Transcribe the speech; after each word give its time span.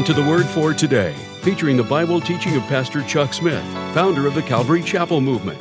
Welcome 0.00 0.14
to 0.14 0.22
the 0.22 0.30
Word 0.30 0.46
for 0.46 0.72
Today, 0.72 1.12
featuring 1.42 1.76
the 1.76 1.82
Bible 1.82 2.22
teaching 2.22 2.56
of 2.56 2.62
Pastor 2.62 3.02
Chuck 3.02 3.34
Smith, 3.34 3.62
founder 3.92 4.26
of 4.26 4.34
the 4.34 4.40
Calvary 4.40 4.82
Chapel 4.82 5.20
Movement. 5.20 5.60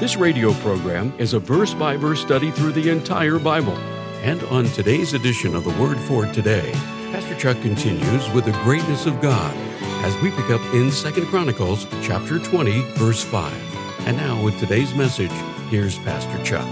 This 0.00 0.16
radio 0.16 0.54
program 0.54 1.12
is 1.18 1.34
a 1.34 1.38
verse 1.38 1.74
by 1.74 1.98
verse 1.98 2.22
study 2.22 2.50
through 2.50 2.72
the 2.72 2.88
entire 2.88 3.38
Bible. 3.38 3.76
And 4.22 4.42
on 4.44 4.64
today's 4.64 5.12
edition 5.12 5.54
of 5.54 5.64
the 5.64 5.82
Word 5.82 5.98
for 5.98 6.24
Today, 6.32 6.72
Pastor 7.12 7.34
Chuck 7.34 7.60
continues 7.60 8.26
with 8.30 8.46
the 8.46 8.58
greatness 8.62 9.04
of 9.04 9.20
God 9.20 9.54
as 10.02 10.16
we 10.22 10.30
pick 10.30 10.48
up 10.48 10.62
in 10.72 10.90
2 10.90 11.26
Chronicles 11.26 11.86
chapter 12.02 12.38
20, 12.38 12.80
verse 12.92 13.22
5. 13.22 14.06
And 14.06 14.16
now 14.16 14.42
with 14.42 14.58
today's 14.58 14.94
message, 14.94 15.30
here's 15.68 15.98
Pastor 15.98 16.42
Chuck. 16.42 16.66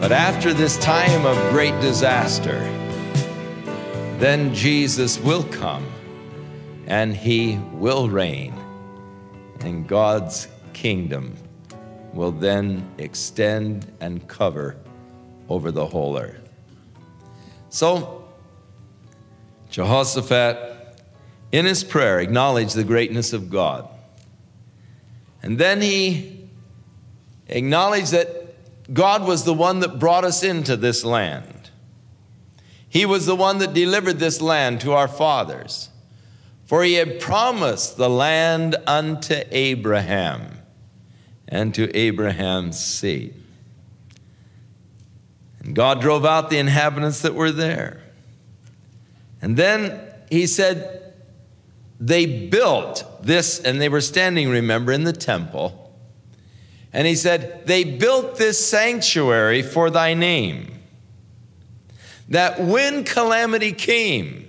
But 0.00 0.10
after 0.10 0.52
this 0.52 0.78
time 0.78 1.24
of 1.24 1.52
great 1.52 1.80
disaster, 1.80 2.58
then 4.20 4.54
Jesus 4.54 5.18
will 5.18 5.44
come 5.44 5.86
and 6.86 7.16
he 7.16 7.58
will 7.72 8.08
reign, 8.08 8.52
and 9.60 9.88
God's 9.88 10.48
kingdom 10.72 11.36
will 12.12 12.32
then 12.32 12.88
extend 12.98 13.90
and 14.00 14.26
cover 14.28 14.76
over 15.48 15.70
the 15.70 15.86
whole 15.86 16.18
earth. 16.18 16.48
So, 17.70 18.28
Jehoshaphat, 19.70 21.00
in 21.52 21.64
his 21.64 21.84
prayer, 21.84 22.20
acknowledged 22.20 22.74
the 22.74 22.84
greatness 22.84 23.32
of 23.32 23.50
God. 23.50 23.88
And 25.42 25.58
then 25.58 25.80
he 25.80 26.48
acknowledged 27.48 28.12
that 28.12 28.92
God 28.92 29.24
was 29.24 29.44
the 29.44 29.54
one 29.54 29.80
that 29.80 29.98
brought 29.98 30.24
us 30.24 30.42
into 30.42 30.76
this 30.76 31.04
land. 31.04 31.59
He 32.90 33.06
was 33.06 33.24
the 33.24 33.34
one 33.34 33.56
that 33.58 33.72
delivered 33.72 34.18
this 34.18 34.42
land 34.42 34.82
to 34.82 34.92
our 34.92 35.08
fathers. 35.08 35.88
For 36.66 36.84
he 36.84 36.94
had 36.94 37.18
promised 37.18 37.96
the 37.96 38.10
land 38.10 38.76
unto 38.86 39.42
Abraham 39.50 40.58
and 41.48 41.74
to 41.74 41.90
Abraham's 41.96 42.78
seed. 42.78 43.34
And 45.60 45.74
God 45.74 46.02
drove 46.02 46.26
out 46.26 46.50
the 46.50 46.58
inhabitants 46.58 47.22
that 47.22 47.34
were 47.34 47.50
there. 47.50 48.02
And 49.40 49.56
then 49.56 49.98
he 50.30 50.46
said, 50.46 51.00
they 52.00 52.48
built 52.48 53.04
this, 53.22 53.60
and 53.60 53.78
they 53.78 53.90
were 53.90 54.00
standing, 54.00 54.48
remember, 54.48 54.90
in 54.90 55.04
the 55.04 55.12
temple. 55.12 55.94
And 56.94 57.06
he 57.06 57.14
said, 57.14 57.66
They 57.66 57.84
built 57.84 58.36
this 58.36 58.66
sanctuary 58.66 59.60
for 59.60 59.90
thy 59.90 60.14
name, 60.14 60.79
that 62.30 62.60
when 62.60 63.04
calamity 63.04 63.72
came, 63.72 64.48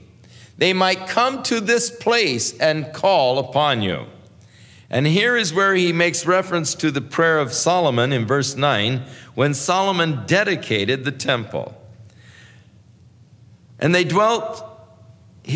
they 0.58 0.72
might 0.74 1.08
come 1.08 1.44
to 1.44 1.60
this 1.60 1.90
place 1.90 2.58
and 2.60 2.94
call 2.94 3.40
upon 3.40 3.82
you. 3.82 4.06
And 4.90 5.08
here 5.08 5.36
is 5.36 5.54
where 5.54 5.74
he 5.74 5.92
makes 5.92 6.26
reference 6.26 6.76
to 6.76 6.92
the 6.92 7.02
prayer 7.02 7.40
of 7.40 7.54
Solomon 7.54 8.14
in 8.14 8.26
verse 8.26 8.56
9, 8.56 9.04
when 9.34 9.54
Solomon 9.54 10.24
dedicated 10.28 11.04
the 11.04 11.12
temple. 11.12 11.76
And 13.80 13.96
they 13.96 14.04
dwelt 14.04 14.68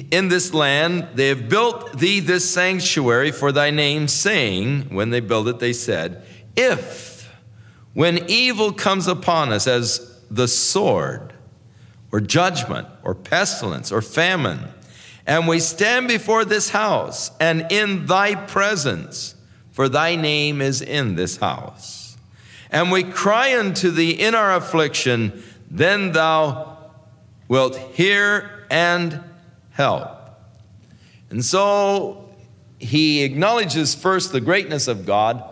in 0.10 0.30
this 0.30 0.54
land, 0.54 1.10
they 1.14 1.28
have 1.28 1.48
built 1.48 2.00
thee 2.00 2.20
this 2.20 2.50
sanctuary 2.50 3.32
for 3.32 3.52
thy 3.52 3.70
name, 3.70 4.08
saying, 4.08 4.94
when 4.94 5.12
they 5.12 5.20
built 5.20 5.48
it, 5.48 5.60
they 5.60 5.74
said, 5.74 6.26
if, 6.56 7.32
when 7.94 8.28
evil 8.28 8.72
comes 8.72 9.08
upon 9.08 9.52
us 9.52 9.68
as 9.68 10.20
the 10.32 10.48
sword, 10.48 11.35
or 12.16 12.22
judgment, 12.22 12.88
or 13.04 13.14
pestilence, 13.14 13.92
or 13.92 14.02
famine, 14.02 14.58
and 15.28 15.50
we 15.50 15.60
stand 15.60 16.08
before 16.08 16.46
this 16.46 16.70
house 16.70 17.30
and 17.42 17.70
in 17.70 18.06
thy 18.06 18.34
presence, 18.34 19.36
for 19.74 19.90
thy 19.90 20.16
name 20.16 20.62
is 20.62 20.82
in 20.82 21.16
this 21.16 21.36
house, 21.36 22.16
and 22.72 22.90
we 22.90 23.04
cry 23.04 23.60
unto 23.60 23.92
thee 23.92 24.12
in 24.12 24.34
our 24.34 24.56
affliction, 24.56 25.44
then 25.70 26.14
thou 26.14 26.78
wilt 27.50 27.76
hear 27.76 28.66
and 28.72 29.22
help. 29.72 30.08
And 31.30 31.44
so 31.44 32.30
he 32.80 33.24
acknowledges 33.24 33.94
first 33.94 34.32
the 34.32 34.40
greatness 34.40 34.88
of 34.88 35.06
God 35.06 35.44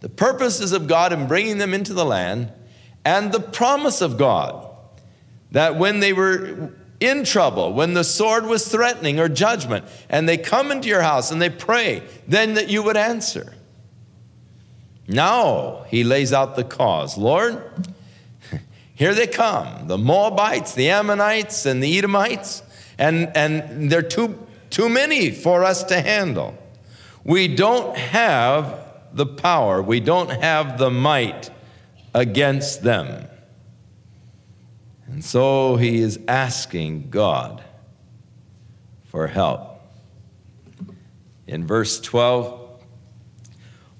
the 0.00 0.08
purposes 0.08 0.72
of 0.72 0.88
God 0.88 1.12
in 1.12 1.28
bringing 1.28 1.58
them 1.58 1.72
into 1.72 1.94
the 1.94 2.04
land, 2.04 2.50
and 3.04 3.30
the 3.30 3.40
promise 3.40 4.00
of 4.00 4.18
God 4.18 4.67
that 5.52 5.76
when 5.76 6.00
they 6.00 6.12
were 6.12 6.72
in 7.00 7.24
trouble, 7.24 7.72
when 7.72 7.94
the 7.94 8.04
sword 8.04 8.46
was 8.46 8.66
threatening 8.68 9.20
or 9.20 9.28
judgment, 9.28 9.84
and 10.08 10.28
they 10.28 10.36
come 10.36 10.70
into 10.72 10.88
your 10.88 11.02
house 11.02 11.30
and 11.30 11.40
they 11.40 11.50
pray, 11.50 12.02
then 12.26 12.54
that 12.54 12.68
you 12.68 12.82
would 12.82 12.96
answer. 12.96 13.54
Now 15.06 15.84
he 15.88 16.04
lays 16.04 16.32
out 16.32 16.56
the 16.56 16.64
cause. 16.64 17.16
Lord, 17.16 17.62
here 18.94 19.14
they 19.14 19.26
come 19.26 19.88
the 19.88 19.98
Moabites, 19.98 20.74
the 20.74 20.90
Ammonites, 20.90 21.66
and 21.66 21.82
the 21.82 21.98
Edomites, 21.98 22.62
and, 22.98 23.30
and 23.34 23.90
they're 23.90 24.02
too, 24.02 24.46
too 24.70 24.88
many 24.88 25.30
for 25.30 25.64
us 25.64 25.84
to 25.84 26.00
handle. 26.00 26.58
We 27.24 27.48
don't 27.48 27.96
have 27.96 28.86
the 29.12 29.26
power, 29.26 29.80
we 29.80 30.00
don't 30.00 30.30
have 30.30 30.78
the 30.78 30.90
might 30.90 31.50
against 32.12 32.82
them. 32.82 33.26
And 35.08 35.24
so 35.24 35.76
he 35.76 35.98
is 35.98 36.20
asking 36.28 37.10
God 37.10 37.64
for 39.06 39.26
help. 39.26 39.80
In 41.46 41.66
verse 41.66 41.98
12, 42.00 42.68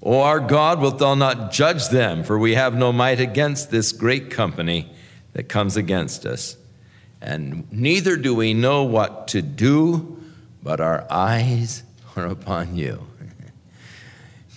O 0.01 0.21
our 0.21 0.39
God, 0.39 0.79
wilt 0.79 0.99
thou 0.99 1.15
not 1.15 1.51
judge 1.51 1.89
them? 1.89 2.23
For 2.23 2.37
we 2.37 2.53
have 2.53 2.75
no 2.75 2.93
might 2.93 3.19
against 3.19 3.69
this 3.69 3.91
great 3.91 4.31
company 4.31 4.89
that 5.33 5.49
comes 5.49 5.75
against 5.75 6.25
us. 6.25 6.55
And 7.21 7.69
neither 7.71 8.15
do 8.15 8.33
we 8.33 8.53
know 8.53 8.83
what 8.83 9.27
to 9.29 9.41
do, 9.41 10.23
but 10.63 10.79
our 10.79 11.05
eyes 11.09 11.83
are 12.15 12.27
upon 12.27 12.75
you. 12.75 13.05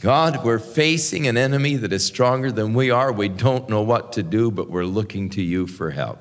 God, 0.00 0.44
we're 0.44 0.58
facing 0.58 1.28
an 1.28 1.36
enemy 1.36 1.76
that 1.76 1.92
is 1.92 2.04
stronger 2.04 2.50
than 2.50 2.74
we 2.74 2.90
are. 2.90 3.12
We 3.12 3.28
don't 3.28 3.68
know 3.68 3.82
what 3.82 4.12
to 4.14 4.22
do, 4.22 4.50
but 4.50 4.68
we're 4.68 4.84
looking 4.84 5.30
to 5.30 5.42
you 5.42 5.66
for 5.66 5.90
help. 5.90 6.18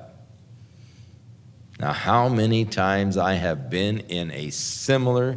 Now, 1.82 1.92
how 1.92 2.28
many 2.28 2.64
times 2.64 3.16
I 3.18 3.34
have 3.34 3.68
been 3.68 3.98
in 4.08 4.30
a 4.30 4.50
similar 4.50 5.36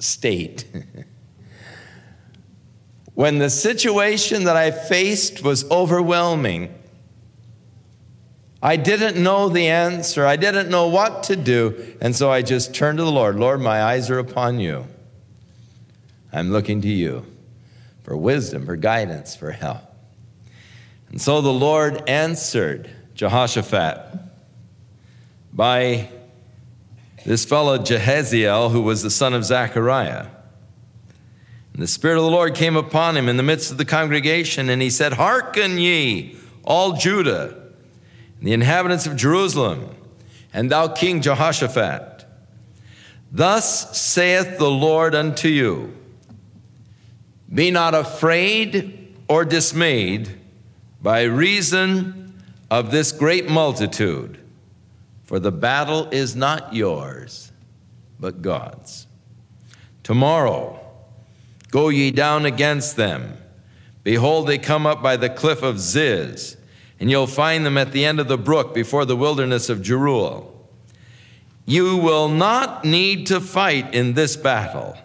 state. 0.00 0.64
when 3.14 3.38
the 3.38 3.48
situation 3.48 4.42
that 4.44 4.56
I 4.56 4.72
faced 4.72 5.44
was 5.44 5.70
overwhelming, 5.70 6.74
I 8.60 8.74
didn't 8.74 9.22
know 9.22 9.48
the 9.48 9.68
answer. 9.68 10.26
I 10.26 10.34
didn't 10.34 10.68
know 10.68 10.88
what 10.88 11.22
to 11.24 11.36
do. 11.36 11.96
And 12.00 12.16
so 12.16 12.28
I 12.28 12.42
just 12.42 12.74
turned 12.74 12.98
to 12.98 13.04
the 13.04 13.12
Lord 13.12 13.36
Lord, 13.36 13.60
my 13.60 13.84
eyes 13.84 14.10
are 14.10 14.18
upon 14.18 14.58
you. 14.58 14.88
I'm 16.32 16.50
looking 16.50 16.80
to 16.80 16.88
you 16.88 17.24
for 18.02 18.16
wisdom, 18.16 18.66
for 18.66 18.74
guidance, 18.74 19.36
for 19.36 19.52
help. 19.52 19.82
And 21.08 21.20
so 21.20 21.40
the 21.40 21.52
Lord 21.52 22.02
answered 22.08 22.90
Jehoshaphat 23.14 24.25
by 25.56 26.10
this 27.24 27.46
fellow 27.46 27.78
Jehaziel, 27.78 28.70
who 28.70 28.82
was 28.82 29.02
the 29.02 29.10
son 29.10 29.32
of 29.32 29.44
Zechariah. 29.44 30.26
And 31.72 31.82
the 31.82 31.88
Spirit 31.88 32.18
of 32.18 32.24
the 32.24 32.30
Lord 32.30 32.54
came 32.54 32.76
upon 32.76 33.16
him 33.16 33.28
in 33.28 33.36
the 33.36 33.42
midst 33.42 33.72
of 33.72 33.78
the 33.78 33.84
congregation, 33.84 34.68
and 34.68 34.80
he 34.80 34.90
said, 34.90 35.14
Hearken 35.14 35.78
ye, 35.78 36.36
all 36.62 36.92
Judah, 36.92 37.54
and 38.38 38.46
the 38.46 38.52
inhabitants 38.52 39.06
of 39.06 39.16
Jerusalem, 39.16 39.96
and 40.52 40.70
thou 40.70 40.88
King 40.88 41.22
Jehoshaphat. 41.22 42.26
Thus 43.32 43.98
saith 43.98 44.58
the 44.58 44.70
Lord 44.70 45.14
unto 45.14 45.48
you 45.48 45.96
be 47.52 47.70
not 47.70 47.94
afraid 47.94 49.14
or 49.28 49.44
dismayed 49.44 50.28
by 51.00 51.22
reason 51.22 52.42
of 52.70 52.90
this 52.90 53.12
great 53.12 53.48
multitude, 53.48 54.38
for 55.26 55.38
the 55.38 55.52
battle 55.52 56.08
is 56.10 56.34
not 56.34 56.72
yours, 56.72 57.52
but 58.18 58.42
God's. 58.42 59.06
Tomorrow, 60.02 60.80
go 61.70 61.88
ye 61.88 62.10
down 62.10 62.46
against 62.46 62.96
them. 62.96 63.36
Behold, 64.04 64.46
they 64.46 64.58
come 64.58 64.86
up 64.86 65.02
by 65.02 65.16
the 65.16 65.28
cliff 65.28 65.62
of 65.62 65.80
Ziz, 65.80 66.56
and 67.00 67.10
you'll 67.10 67.26
find 67.26 67.66
them 67.66 67.76
at 67.76 67.92
the 67.92 68.04
end 68.04 68.20
of 68.20 68.28
the 68.28 68.38
brook 68.38 68.72
before 68.72 69.04
the 69.04 69.16
wilderness 69.16 69.68
of 69.68 69.82
Jeruel. 69.82 70.52
You 71.66 71.96
will 71.96 72.28
not 72.28 72.84
need 72.84 73.26
to 73.26 73.40
fight 73.40 73.92
in 73.92 74.14
this 74.14 74.36
battle. 74.36 74.96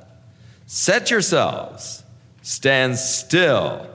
Set 0.68 1.10
yourselves 1.10 2.02
Stand 2.42 2.98
still 2.98 3.88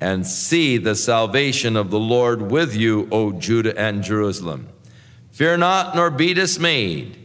and 0.00 0.26
see 0.26 0.76
the 0.76 0.94
salvation 0.94 1.76
of 1.76 1.90
the 1.90 1.98
Lord 1.98 2.50
with 2.50 2.76
you, 2.76 3.08
O 3.10 3.32
Judah 3.32 3.76
and 3.78 4.02
Jerusalem. 4.04 4.68
Fear 5.38 5.58
not, 5.58 5.94
nor 5.94 6.10
be 6.10 6.34
dismayed. 6.34 7.16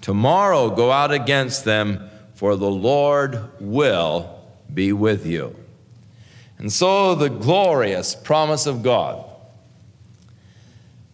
Tomorrow 0.00 0.70
go 0.70 0.92
out 0.92 1.10
against 1.10 1.64
them, 1.64 2.08
for 2.32 2.54
the 2.54 2.70
Lord 2.70 3.40
will 3.58 4.40
be 4.72 4.92
with 4.92 5.26
you. 5.26 5.56
And 6.58 6.72
so 6.72 7.16
the 7.16 7.28
glorious 7.28 8.14
promise 8.14 8.66
of 8.66 8.84
God, 8.84 9.24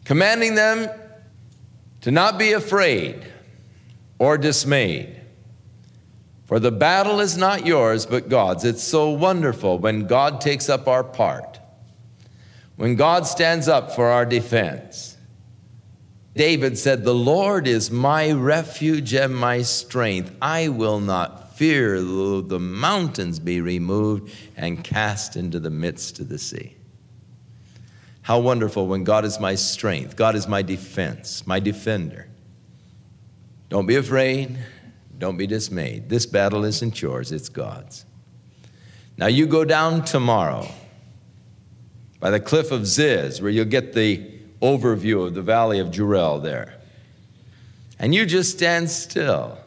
commanding 0.05 0.55
them 0.55 0.91
to 2.03 2.11
not 2.11 2.39
be 2.39 2.53
afraid 2.53 3.25
or 4.19 4.37
dismayed. 4.37 5.23
For 6.45 6.61
the 6.61 6.71
battle 6.71 7.21
is 7.21 7.35
not 7.35 7.65
yours, 7.65 8.05
but 8.05 8.29
God's. 8.29 8.67
It's 8.67 8.83
so 8.83 9.09
wonderful 9.09 9.79
when 9.79 10.07
God 10.07 10.43
takes 10.43 10.69
up 10.69 10.87
our 10.87 11.03
part, 11.03 11.61
when 12.77 12.95
God 12.95 13.27
stands 13.27 13.69
up 13.69 13.93
for 13.93 14.09
our 14.09 14.27
defense. 14.27 15.12
David 16.35 16.79
said, 16.79 17.05
The 17.05 17.15
Lord 17.15 17.67
is 17.67 17.91
my 17.91 18.33
refuge 18.33 19.13
and 19.13 19.37
my 19.37 19.63
strength. 19.63 20.35
I 20.41 20.69
will 20.69 21.01
not 21.01 21.57
fear 21.57 22.01
though 22.01 22.41
the 22.41 22.59
mountains 22.59 23.39
be 23.39 23.61
removed 23.61 24.33
and 24.57 24.83
cast 24.83 25.37
into 25.37 25.61
the 25.61 25.71
midst 25.71 26.19
of 26.21 26.29
the 26.29 26.39
sea. 26.39 26.75
How 28.23 28.39
wonderful 28.39 28.87
when 28.87 29.05
God 29.05 29.25
is 29.25 29.39
my 29.41 29.57
strength, 29.57 30.17
God 30.17 30.35
is 30.35 30.49
my 30.49 30.63
defense, 30.63 31.47
my 31.47 31.61
defender. 31.61 32.29
Don't 33.69 33.87
be 33.87 33.97
afraid, 33.97 34.59
don't 35.19 35.37
be 35.37 35.47
dismayed. 35.47 36.09
This 36.09 36.25
battle 36.25 36.65
isn't 36.65 37.03
yours, 37.03 37.33
it's 37.33 37.49
God's. 37.49 38.05
Now 39.17 39.27
you 39.27 39.47
go 39.47 39.65
down 39.65 40.05
tomorrow 40.05 40.69
by 42.21 42.31
the 42.31 42.41
cliff 42.41 42.71
of 42.71 42.87
Ziz, 42.87 43.43
where 43.43 43.51
you'll 43.51 43.65
get 43.65 43.93
the 43.93 44.42
overview 44.63 45.27
of 45.27 45.35
the 45.35 45.43
valley 45.43 45.81
of 45.81 45.89
Jeruel 45.89 46.43
there. 46.43 46.79
And 47.99 48.15
you 48.15 48.25
just 48.25 48.53
stand 48.53 48.91
still 48.91 49.59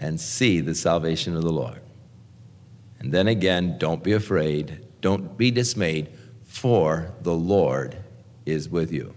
and 0.00 0.20
see 0.20 0.60
the 0.60 0.74
salvation 0.74 1.36
of 1.36 1.42
the 1.42 1.52
Lord. 1.52 1.80
And 3.00 3.12
then 3.12 3.28
again, 3.28 3.76
don't 3.78 4.02
be 4.02 4.12
afraid, 4.12 4.84
don't 5.00 5.36
be 5.36 5.50
dismayed, 5.50 6.08
for 6.44 7.12
the 7.22 7.34
Lord 7.34 7.96
is 8.46 8.68
with 8.68 8.92
you. 8.92 9.14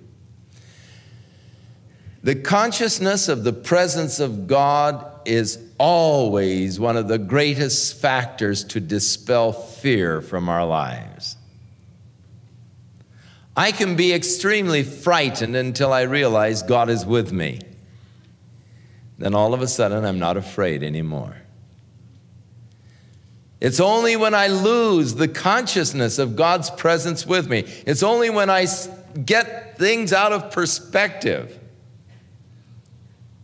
The 2.22 2.36
consciousness 2.36 3.30
of 3.30 3.44
the 3.44 3.54
presence 3.54 4.20
of 4.20 4.46
God 4.46 5.06
is 5.26 5.58
always 5.78 6.80
one 6.80 6.98
of 6.98 7.08
the 7.08 7.18
greatest 7.18 8.02
factors 8.02 8.64
to 8.66 8.82
dispel 8.82 9.54
fear 9.54 10.22
from 10.22 10.50
our 10.50 10.66
lives. 10.66 11.38
I 13.60 13.74
can 13.74 13.98
be 13.98 14.14
extremely 14.14 14.84
frightened 14.84 15.54
until 15.54 15.92
I 15.92 16.04
realize 16.04 16.64
God 16.64 16.90
is 16.90 17.06
with 17.06 17.34
me. 17.34 17.60
Then 19.18 19.36
all 19.36 19.54
of 19.54 19.62
a 19.62 19.68
sudden, 19.68 20.06
I'm 20.06 20.18
not 20.18 20.38
afraid 20.38 20.82
anymore. 20.82 21.36
It's 23.60 23.82
only 23.82 24.16
when 24.16 24.34
I 24.34 24.48
lose 24.48 25.16
the 25.16 25.28
consciousness 25.28 26.20
of 26.20 26.38
God's 26.38 26.70
presence 26.70 27.26
with 27.26 27.50
me, 27.50 27.66
it's 27.86 28.02
only 28.02 28.30
when 28.30 28.50
I 28.50 28.66
get 29.26 29.78
things 29.78 30.14
out 30.14 30.32
of 30.32 30.52
perspective 30.52 31.60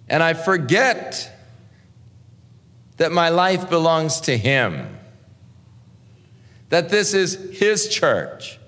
and 0.08 0.24
I 0.24 0.34
forget 0.34 1.30
that 2.96 3.12
my 3.12 3.28
life 3.28 3.70
belongs 3.70 4.22
to 4.22 4.38
Him, 4.38 4.98
that 6.70 6.88
this 6.88 7.14
is 7.14 7.60
His 7.60 7.90
church 7.90 8.60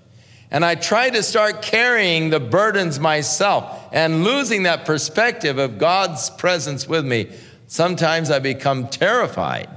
and 0.49 0.63
I 0.63 0.75
try 0.75 1.09
to 1.09 1.21
start 1.21 1.61
carrying 1.61 2.29
the 2.29 2.39
burdens 2.39 2.99
myself 2.99 3.89
and 3.91 4.23
losing 4.23 4.63
that 4.63 4.85
perspective 4.85 5.57
of 5.57 5.77
God's 5.77 6.29
presence 6.29 6.87
with 6.87 7.05
me, 7.05 7.31
sometimes 7.67 8.31
I 8.31 8.39
become 8.39 8.87
terrified. 8.87 9.69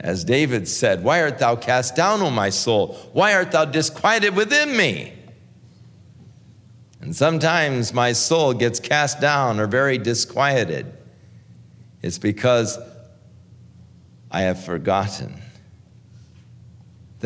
As 0.00 0.24
David 0.24 0.66
said, 0.66 1.04
Why 1.04 1.22
art 1.22 1.38
thou 1.38 1.56
cast 1.56 1.94
down, 1.94 2.22
O 2.22 2.30
my 2.30 2.50
soul? 2.50 2.94
Why 3.12 3.34
art 3.34 3.52
thou 3.52 3.66
disquieted 3.66 4.34
within 4.34 4.76
me? 4.76 5.12
And 7.00 7.14
sometimes 7.14 7.92
my 7.92 8.12
soul 8.12 8.54
gets 8.54 8.80
cast 8.80 9.20
down 9.20 9.60
or 9.60 9.66
very 9.66 9.98
disquieted. 9.98 10.92
It's 12.02 12.18
because 12.18 12.78
I 14.30 14.42
have 14.42 14.62
forgotten 14.64 15.40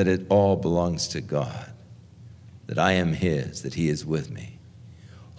that 0.01 0.09
it 0.09 0.25
all 0.31 0.57
belongs 0.57 1.09
to 1.09 1.21
God, 1.21 1.71
that 2.69 2.79
I 2.79 2.93
am 2.93 3.13
His, 3.13 3.61
that 3.65 3.75
He 3.75 3.91
is 3.91 4.07
with 4.07 4.31
me. 4.31 4.59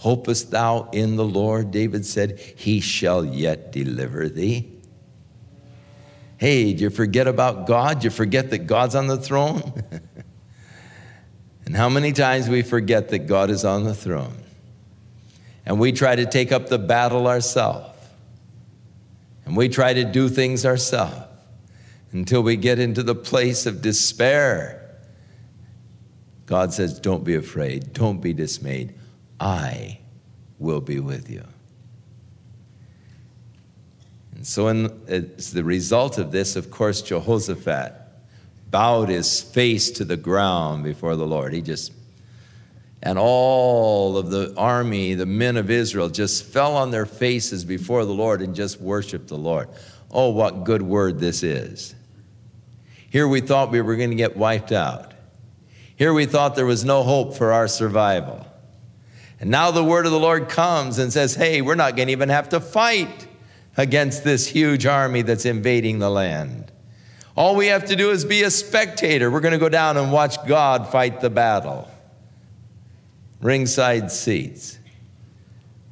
Hopest 0.01 0.51
thou 0.51 0.87
in 0.91 1.15
the 1.15 1.25
Lord? 1.25 1.71
David 1.71 2.05
said, 2.05 2.37
He 2.37 2.79
shall 2.79 3.25
yet 3.25 3.71
deliver 3.71 4.29
thee. 4.29 4.71
Hey, 6.37 6.73
do 6.73 6.83
you 6.83 6.89
forget 6.91 7.27
about 7.27 7.65
God? 7.65 8.01
Do 8.01 8.03
you 8.03 8.11
forget 8.11 8.51
that 8.51 8.67
God's 8.67 8.93
on 8.93 9.07
the 9.07 9.17
throne? 9.17 9.83
and 11.65 11.75
how 11.75 11.89
many 11.89 12.11
times 12.11 12.47
we 12.47 12.61
forget 12.61 13.09
that 13.09 13.25
God 13.25 13.49
is 13.49 13.65
on 13.65 13.83
the 13.83 13.95
throne? 13.95 14.43
And 15.65 15.79
we 15.79 15.91
try 15.91 16.15
to 16.15 16.27
take 16.27 16.51
up 16.51 16.69
the 16.69 16.77
battle 16.77 17.25
ourselves. 17.25 17.97
And 19.43 19.57
we 19.57 19.69
try 19.69 19.91
to 19.91 20.03
do 20.03 20.29
things 20.29 20.67
ourselves 20.67 21.30
until 22.11 22.41
we 22.41 22.55
get 22.55 22.79
into 22.79 23.03
the 23.03 23.15
place 23.15 23.65
of 23.65 23.81
despair. 23.81 24.77
God 26.45 26.73
says, 26.73 26.99
Don't 26.99 27.23
be 27.23 27.35
afraid, 27.35 27.93
don't 27.93 28.21
be 28.21 28.33
dismayed. 28.33 28.93
I 29.39 30.00
will 30.59 30.81
be 30.81 31.00
with 31.00 31.29
you. 31.29 31.43
And 34.36 34.45
so, 34.45 34.67
in, 34.67 35.01
as 35.07 35.51
the 35.51 35.63
result 35.63 36.17
of 36.17 36.31
this, 36.31 36.55
of 36.55 36.71
course, 36.71 37.01
Jehoshaphat 37.01 37.93
bowed 38.69 39.09
his 39.09 39.41
face 39.41 39.91
to 39.91 40.05
the 40.05 40.17
ground 40.17 40.83
before 40.83 41.15
the 41.15 41.27
Lord. 41.27 41.53
He 41.53 41.62
just, 41.62 41.91
and 43.03 43.19
all 43.19 44.17
of 44.17 44.29
the 44.29 44.53
army, 44.57 45.13
the 45.13 45.25
men 45.25 45.57
of 45.57 45.69
Israel, 45.69 46.09
just 46.09 46.45
fell 46.45 46.75
on 46.75 46.91
their 46.91 47.05
faces 47.05 47.65
before 47.65 48.05
the 48.05 48.13
Lord 48.13 48.41
and 48.41 48.55
just 48.55 48.79
worshiped 48.79 49.27
the 49.27 49.38
Lord. 49.38 49.69
Oh, 50.09 50.29
what 50.29 50.63
good 50.63 50.81
word 50.81 51.19
this 51.19 51.43
is. 51.43 51.95
Here 53.12 53.27
we 53.27 53.41
thought 53.41 53.72
we 53.72 53.82
were 53.82 53.98
going 53.98 54.12
to 54.12 54.15
get 54.15 54.38
wiped 54.38 54.72
out. 54.72 55.13
Here 55.98 56.13
we 56.13 56.25
thought 56.25 56.56
there 56.56 56.65
was 56.65 56.86
no 56.86 57.03
hope 57.03 57.36
for 57.36 57.51
our 57.51 57.68
survival. 57.68 58.48
And 59.41 59.51
now 59.51 59.70
the 59.70 59.84
word 59.84 60.06
of 60.06 60.13
the 60.13 60.20
Lord 60.20 60.48
comes 60.48 60.98
and 60.98 61.12
says, 61.12 61.36
hey, 61.36 61.62
we're 61.62 61.75
not 61.75 61.98
going 61.98 62.08
to 62.08 62.13
even 62.13 62.30
have 62.30 62.48
to 62.50 62.62
fight 62.62 63.27
against 63.75 64.24
this 64.24 64.48
huge 64.48 64.86
army 64.86 65.24
that's 65.24 65.46
invading 65.46 66.00
the 66.00 66.10
land. 66.10 66.72
All 67.36 67.58
we 67.58 67.68
have 67.68 67.84
to 67.86 67.98
do 67.98 68.12
is 68.12 68.24
be 68.24 68.44
a 68.44 68.50
spectator. 68.50 69.30
We're 69.30 69.41
going 69.41 69.51
to 69.51 69.58
go 69.58 69.68
down 69.68 69.98
and 69.98 70.13
watch 70.13 70.38
God 70.48 70.89
fight 70.89 71.20
the 71.20 71.30
battle. 71.30 71.91
Ringside 73.41 74.10
seats 74.10 74.80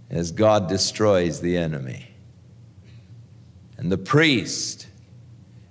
as 0.09 0.31
God 0.31 0.69
destroys 0.69 1.41
the 1.41 1.57
enemy. 1.57 2.07
And 3.77 3.91
the 3.91 3.97
priest 3.97 4.87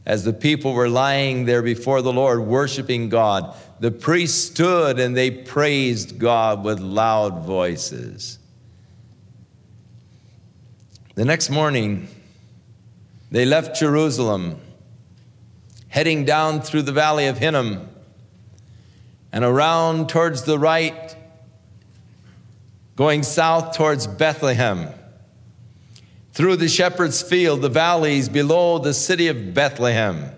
as 0.09 0.25
the 0.25 0.33
people 0.33 0.73
were 0.73 0.89
lying 0.89 1.45
there 1.45 1.61
before 1.61 2.01
the 2.01 2.13
Lord, 2.13 2.41
worshiping 2.41 3.11
God, 3.11 3.55
the 3.79 3.91
priests 3.91 4.43
stood 4.43 4.99
and 4.99 5.15
they 5.15 5.31
praised 5.31 6.19
God 6.19 6.65
with 6.65 6.81
loud 6.81 7.45
voices. 7.45 8.39
The 11.15 11.27
next 11.27 11.51
morning, 11.51 12.09
they 13.31 13.45
left 13.45 13.79
Jerusalem, 13.79 14.59
heading 15.89 16.25
down 16.25 16.63
through 16.63 16.83
the 16.83 16.93
valley 16.93 17.27
of 17.27 17.37
Hinnom 17.37 17.87
and 19.31 19.45
around 19.45 20.09
towards 20.09 20.45
the 20.45 20.59
right, 20.59 21.15
going 22.97 23.23
south 23.23 23.77
towards 23.77 24.07
Bethlehem 24.07 24.89
through 26.39 26.55
the 26.55 26.69
shepherd's 26.69 27.21
field, 27.21 27.63
the 27.63 27.69
valleys 27.69 28.29
below 28.29 28.79
the 28.79 28.95
city 28.95 29.27
of 29.27 29.53
Bethlehem. 29.55 30.31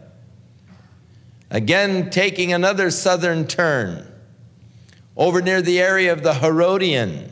Again, 1.50 2.08
taking 2.08 2.54
another 2.54 2.90
southern 2.90 3.46
turn 3.46 4.10
over 5.14 5.42
near 5.42 5.60
the 5.60 5.78
area 5.78 6.10
of 6.10 6.22
the 6.22 6.32
Herodian. 6.32 7.28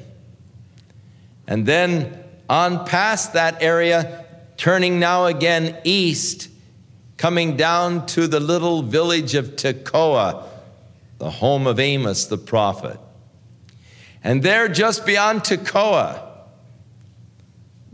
And 1.47 1.65
then 1.65 2.23
on 2.51 2.85
past 2.85 3.33
that 3.33 3.63
area, 3.63 4.27
turning 4.59 5.01
now 5.01 5.25
again 5.25 5.75
east, 5.83 6.51
coming 7.17 7.57
down 7.57 8.05
to 8.09 8.27
the 8.27 8.39
little 8.39 8.83
village 8.83 9.35
of 9.35 9.57
Tekoa, 9.57 10.47
the 11.17 11.31
home 11.31 11.67
of 11.67 11.81
Amos 11.81 12.27
the 12.27 12.37
prophet. 12.37 13.01
And 14.23 14.43
there, 14.43 14.69
just 14.69 15.07
beyond 15.07 15.41
Tekoa, 15.41 16.28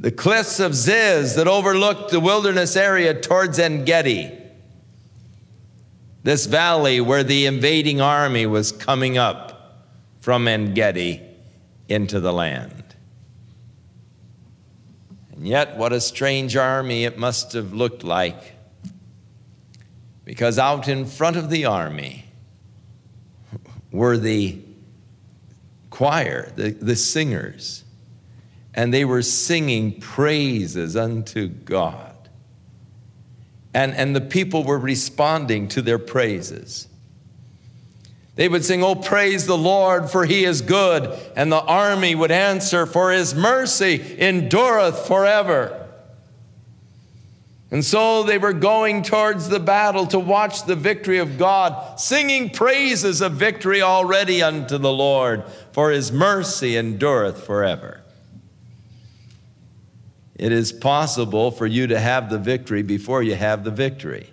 the 0.04 0.12
cliffs 0.12 0.61
of 0.61 0.75
Ziz 0.75 1.34
that 1.37 1.49
overlooked 1.49 2.11
the 2.11 2.20
wilderness 2.20 2.76
area 2.76 3.18
towards 3.18 3.58
En 3.58 3.87
Gedi. 3.87 4.30
This 6.23 6.44
valley 6.44 7.00
where 7.00 7.25
the 7.25 7.46
invading 7.46 8.02
army 8.02 8.44
was 8.44 8.70
coming 8.70 9.16
up 9.16 9.87
from 10.20 10.46
En 10.46 10.75
Gedi 10.75 11.23
into 11.88 12.20
the 12.20 12.34
land. 12.34 12.84
And 15.32 15.49
yet, 15.49 15.78
what 15.78 15.94
a 15.94 16.02
strange 16.02 16.54
army 16.54 17.04
it 17.04 17.16
must 17.16 17.54
have 17.54 17.73
looked 17.73 18.04
like. 18.04 18.56
Because 20.26 20.58
out 20.58 20.87
in 20.87 21.06
front 21.06 21.37
of 21.37 21.49
the 21.49 21.64
army 21.64 22.26
were 23.90 24.18
the 24.18 24.61
choir, 25.88 26.52
the, 26.56 26.73
the 26.73 26.94
singers, 26.94 27.84
and 28.75 28.93
they 28.93 29.04
were 29.04 29.23
singing 29.23 30.00
praises 30.00 30.97
unto 30.97 31.49
God. 31.49 32.14
And, 33.73 33.93
and 33.95 34.14
the 34.14 34.21
people 34.21 34.64
were 34.64 34.78
responding 34.78 35.69
to 35.69 35.83
their 35.83 35.99
praises. 35.99 36.88
They 38.37 38.49
would 38.49 38.64
sing, 38.64 38.83
Oh, 38.83 38.97
praise 38.97 39.47
the 39.47 39.57
Lord, 39.57 40.11
for 40.11 40.25
he 40.25 40.45
is 40.45 40.61
good. 40.61 41.16
And 41.37 41.50
the 41.50 41.61
army 41.61 42.14
would 42.14 42.33
answer, 42.33 42.87
For 42.87 43.12
his 43.12 43.35
mercy 43.35 44.16
endureth 44.19 45.07
forever. 45.07 45.81
And 47.71 47.85
so 47.85 48.23
they 48.23 48.38
were 48.38 48.52
going 48.52 49.02
towards 49.02 49.49
the 49.49 49.59
battle 49.59 50.07
to 50.09 50.19
watch 50.19 50.64
the 50.64 50.76
victory 50.76 51.19
of 51.19 51.38
God, 51.38 51.99
singing 51.99 52.50
praises 52.50 53.21
of 53.21 53.33
victory 53.33 53.83
already 53.83 54.43
unto 54.43 54.78
the 54.78 54.93
Lord, 54.93 55.45
for 55.73 55.90
his 55.90 56.12
mercy 56.12 56.76
endureth 56.76 57.45
forever. 57.45 58.03
It 60.44 60.52
is 60.52 60.72
possible 60.72 61.50
for 61.50 61.66
you 61.66 61.86
to 61.86 61.98
have 61.98 62.28
the 62.28 62.36
victory 62.38 62.82
before 62.82 63.22
you 63.22 63.34
have 63.34 63.64
the 63.64 63.70
victory. 63.70 64.28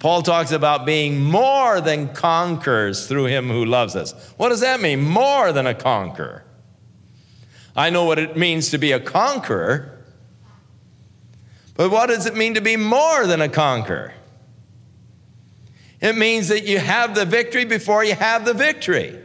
Paul 0.00 0.20
talks 0.20 0.52
about 0.52 0.84
being 0.84 1.24
more 1.24 1.80
than 1.80 2.12
conquerors 2.12 3.06
through 3.06 3.24
him 3.24 3.48
who 3.48 3.64
loves 3.64 3.96
us. 3.96 4.12
What 4.36 4.50
does 4.50 4.60
that 4.60 4.82
mean? 4.82 5.00
More 5.00 5.50
than 5.50 5.66
a 5.66 5.74
conqueror. 5.74 6.44
I 7.74 7.88
know 7.88 8.04
what 8.04 8.18
it 8.18 8.36
means 8.36 8.68
to 8.72 8.76
be 8.76 8.92
a 8.92 9.00
conqueror, 9.00 10.04
but 11.74 11.90
what 11.90 12.08
does 12.08 12.26
it 12.26 12.36
mean 12.36 12.52
to 12.52 12.60
be 12.60 12.76
more 12.76 13.26
than 13.26 13.40
a 13.40 13.48
conqueror? 13.48 14.12
It 16.02 16.18
means 16.18 16.48
that 16.48 16.64
you 16.64 16.80
have 16.80 17.14
the 17.14 17.24
victory 17.24 17.64
before 17.64 18.04
you 18.04 18.14
have 18.14 18.44
the 18.44 18.52
victory. 18.52 19.18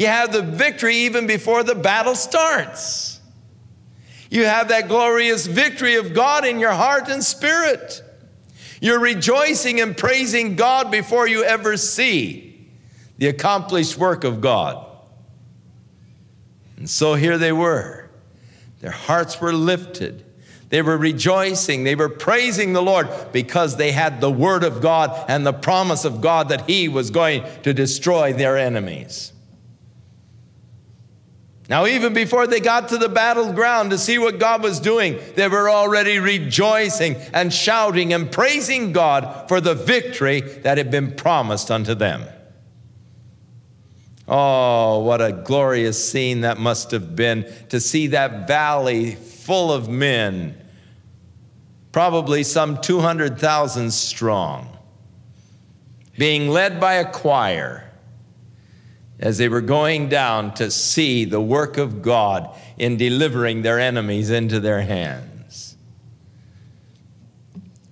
You 0.00 0.06
have 0.06 0.32
the 0.32 0.40
victory 0.40 0.96
even 0.96 1.26
before 1.26 1.62
the 1.62 1.74
battle 1.74 2.14
starts. 2.14 3.20
You 4.30 4.46
have 4.46 4.68
that 4.68 4.88
glorious 4.88 5.46
victory 5.46 5.96
of 5.96 6.14
God 6.14 6.46
in 6.46 6.58
your 6.58 6.72
heart 6.72 7.10
and 7.10 7.22
spirit. 7.22 8.02
You're 8.80 8.98
rejoicing 8.98 9.78
and 9.78 9.94
praising 9.94 10.56
God 10.56 10.90
before 10.90 11.28
you 11.28 11.44
ever 11.44 11.76
see 11.76 12.66
the 13.18 13.26
accomplished 13.26 13.98
work 13.98 14.24
of 14.24 14.40
God. 14.40 14.86
And 16.78 16.88
so 16.88 17.12
here 17.12 17.36
they 17.36 17.52
were. 17.52 18.08
Their 18.80 18.92
hearts 18.92 19.38
were 19.38 19.52
lifted. 19.52 20.24
They 20.70 20.80
were 20.80 20.96
rejoicing. 20.96 21.84
They 21.84 21.94
were 21.94 22.08
praising 22.08 22.72
the 22.72 22.80
Lord 22.80 23.06
because 23.32 23.76
they 23.76 23.92
had 23.92 24.22
the 24.22 24.30
word 24.30 24.64
of 24.64 24.80
God 24.80 25.26
and 25.28 25.44
the 25.44 25.52
promise 25.52 26.06
of 26.06 26.22
God 26.22 26.48
that 26.48 26.70
He 26.70 26.88
was 26.88 27.10
going 27.10 27.44
to 27.64 27.74
destroy 27.74 28.32
their 28.32 28.56
enemies. 28.56 29.34
Now, 31.70 31.86
even 31.86 32.12
before 32.14 32.48
they 32.48 32.58
got 32.58 32.88
to 32.88 32.98
the 32.98 33.08
battleground 33.08 33.90
to 33.90 33.98
see 33.98 34.18
what 34.18 34.40
God 34.40 34.60
was 34.60 34.80
doing, 34.80 35.20
they 35.36 35.46
were 35.46 35.70
already 35.70 36.18
rejoicing 36.18 37.14
and 37.32 37.54
shouting 37.54 38.12
and 38.12 38.28
praising 38.28 38.90
God 38.90 39.46
for 39.46 39.60
the 39.60 39.76
victory 39.76 40.40
that 40.40 40.78
had 40.78 40.90
been 40.90 41.14
promised 41.14 41.70
unto 41.70 41.94
them. 41.94 42.24
Oh, 44.26 44.98
what 44.98 45.22
a 45.22 45.30
glorious 45.30 46.10
scene 46.10 46.40
that 46.40 46.58
must 46.58 46.90
have 46.90 47.14
been 47.14 47.48
to 47.68 47.78
see 47.78 48.08
that 48.08 48.48
valley 48.48 49.14
full 49.14 49.72
of 49.72 49.88
men, 49.88 50.60
probably 51.92 52.42
some 52.42 52.80
200,000 52.80 53.92
strong, 53.92 54.76
being 56.18 56.48
led 56.48 56.80
by 56.80 56.94
a 56.94 57.08
choir 57.08 57.89
as 59.20 59.36
they 59.36 59.48
were 59.48 59.60
going 59.60 60.08
down 60.08 60.54
to 60.54 60.70
see 60.70 61.24
the 61.24 61.40
work 61.40 61.76
of 61.76 62.00
God 62.02 62.50
in 62.78 62.96
delivering 62.96 63.62
their 63.62 63.78
enemies 63.78 64.30
into 64.30 64.58
their 64.58 64.80
hands. 64.80 65.76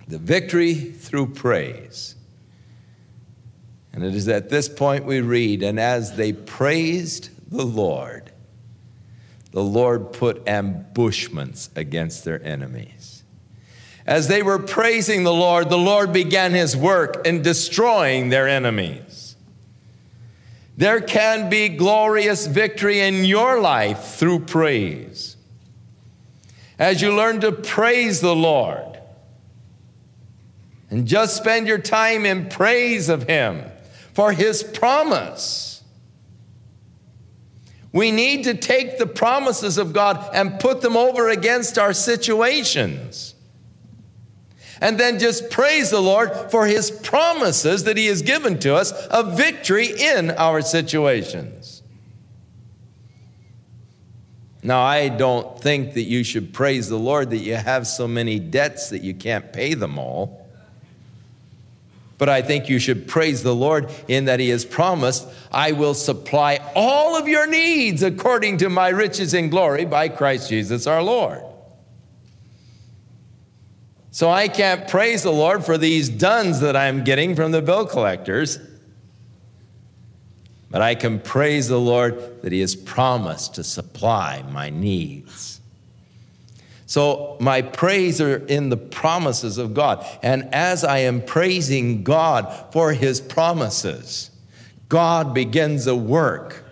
The 0.07 0.17
victory 0.17 0.73
through 0.73 1.33
praise. 1.35 2.15
And 3.93 4.03
it 4.03 4.15
is 4.15 4.27
at 4.27 4.49
this 4.49 4.67
point 4.67 5.05
we 5.05 5.21
read, 5.21 5.61
and 5.61 5.79
as 5.79 6.15
they 6.15 6.33
praised 6.33 7.29
the 7.51 7.65
Lord, 7.65 8.31
the 9.51 9.63
Lord 9.63 10.13
put 10.13 10.47
ambushments 10.47 11.69
against 11.75 12.25
their 12.25 12.43
enemies. 12.43 13.23
As 14.07 14.27
they 14.27 14.41
were 14.41 14.57
praising 14.57 15.23
the 15.23 15.33
Lord, 15.33 15.69
the 15.69 15.77
Lord 15.77 16.11
began 16.11 16.53
his 16.53 16.75
work 16.75 17.27
in 17.27 17.43
destroying 17.43 18.29
their 18.29 18.47
enemies. 18.47 19.08
There 20.79 21.01
can 21.01 21.49
be 21.49 21.67
glorious 21.67 22.47
victory 22.47 23.01
in 23.01 23.25
your 23.25 23.59
life 23.59 24.15
through 24.15 24.45
praise. 24.45 25.35
As 26.79 27.01
you 27.01 27.13
learn 27.13 27.41
to 27.41 27.51
praise 27.51 28.21
the 28.21 28.33
Lord 28.33 28.97
and 30.89 31.05
just 31.05 31.35
spend 31.35 31.67
your 31.67 31.79
time 31.79 32.25
in 32.25 32.47
praise 32.47 33.09
of 33.09 33.23
Him 33.23 33.65
for 34.13 34.31
His 34.31 34.63
promise. 34.63 35.83
We 37.91 38.13
need 38.13 38.45
to 38.45 38.53
take 38.53 38.97
the 38.97 39.05
promises 39.05 39.77
of 39.77 39.91
God 39.91 40.29
and 40.33 40.61
put 40.61 40.79
them 40.79 40.95
over 40.95 41.27
against 41.27 41.77
our 41.77 41.91
situations 41.91 43.28
and 44.81 44.99
then 44.99 45.19
just 45.19 45.49
praise 45.49 45.89
the 45.89 46.01
Lord 46.01 46.31
for 46.51 46.65
his 46.65 46.91
promises 46.91 47.83
that 47.83 47.97
he 47.97 48.07
has 48.07 48.21
given 48.21 48.59
to 48.59 48.75
us 48.75 48.91
of 49.07 49.37
victory 49.37 49.87
in 49.87 50.31
our 50.31 50.61
situations. 50.61 51.81
Now, 54.61 54.81
I 54.81 55.07
don't 55.07 55.59
think 55.59 55.93
that 55.93 56.03
you 56.03 56.23
should 56.23 56.53
praise 56.53 56.89
the 56.89 56.99
Lord 56.99 57.29
that 57.29 57.37
you 57.37 57.55
have 57.55 57.87
so 57.87 58.07
many 58.07 58.39
debts 58.39 58.89
that 58.89 59.03
you 59.03 59.13
can't 59.13 59.53
pay 59.53 59.73
them 59.73 59.97
all. 59.97 60.47
But 62.17 62.27
I 62.27 62.41
think 62.41 62.67
you 62.67 62.79
should 62.79 63.07
praise 63.07 63.43
the 63.43 63.55
Lord 63.55 63.89
in 64.09 64.25
that 64.25 64.41
He 64.41 64.49
has 64.49 64.65
promised, 64.65 65.25
I 65.53 65.71
will 65.71 65.93
supply 65.93 66.59
all 66.75 67.15
of 67.15 67.29
your 67.29 67.47
needs 67.47 68.03
according 68.03 68.57
to 68.57 68.69
my 68.69 68.89
riches 68.89 69.33
in 69.33 69.49
glory 69.49 69.85
by 69.85 70.09
Christ 70.09 70.49
Jesus 70.49 70.85
our 70.85 71.01
Lord. 71.01 71.41
So 74.11 74.29
I 74.29 74.47
can't 74.47 74.87
praise 74.87 75.23
the 75.23 75.31
Lord 75.31 75.63
for 75.63 75.77
these 75.77 76.09
duns 76.09 76.61
that 76.61 76.75
I'm 76.75 77.03
getting 77.03 77.35
from 77.35 77.51
the 77.51 77.61
bill 77.61 77.85
collectors. 77.85 78.59
But 80.71 80.81
I 80.81 80.95
can 80.95 81.19
praise 81.19 81.67
the 81.67 81.79
Lord 81.79 82.41
that 82.41 82.51
He 82.51 82.61
has 82.61 82.75
promised 82.75 83.55
to 83.55 83.63
supply 83.63 84.43
my 84.51 84.69
needs. 84.69 85.61
So 86.85 87.37
my 87.39 87.61
praise 87.61 88.19
are 88.19 88.37
in 88.37 88.69
the 88.69 88.77
promises 88.77 89.59
of 89.59 89.75
God. 89.75 90.05
And 90.23 90.53
as 90.53 90.83
I 90.83 90.99
am 90.99 91.21
praising 91.21 92.03
God 92.03 92.71
for 92.71 92.93
His 92.93 93.21
promises, 93.21 94.31
God 94.89 95.35
begins 95.35 95.85
a 95.85 95.95
work. 95.95 96.63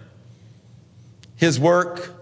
His 1.36 1.60
work 1.60 2.17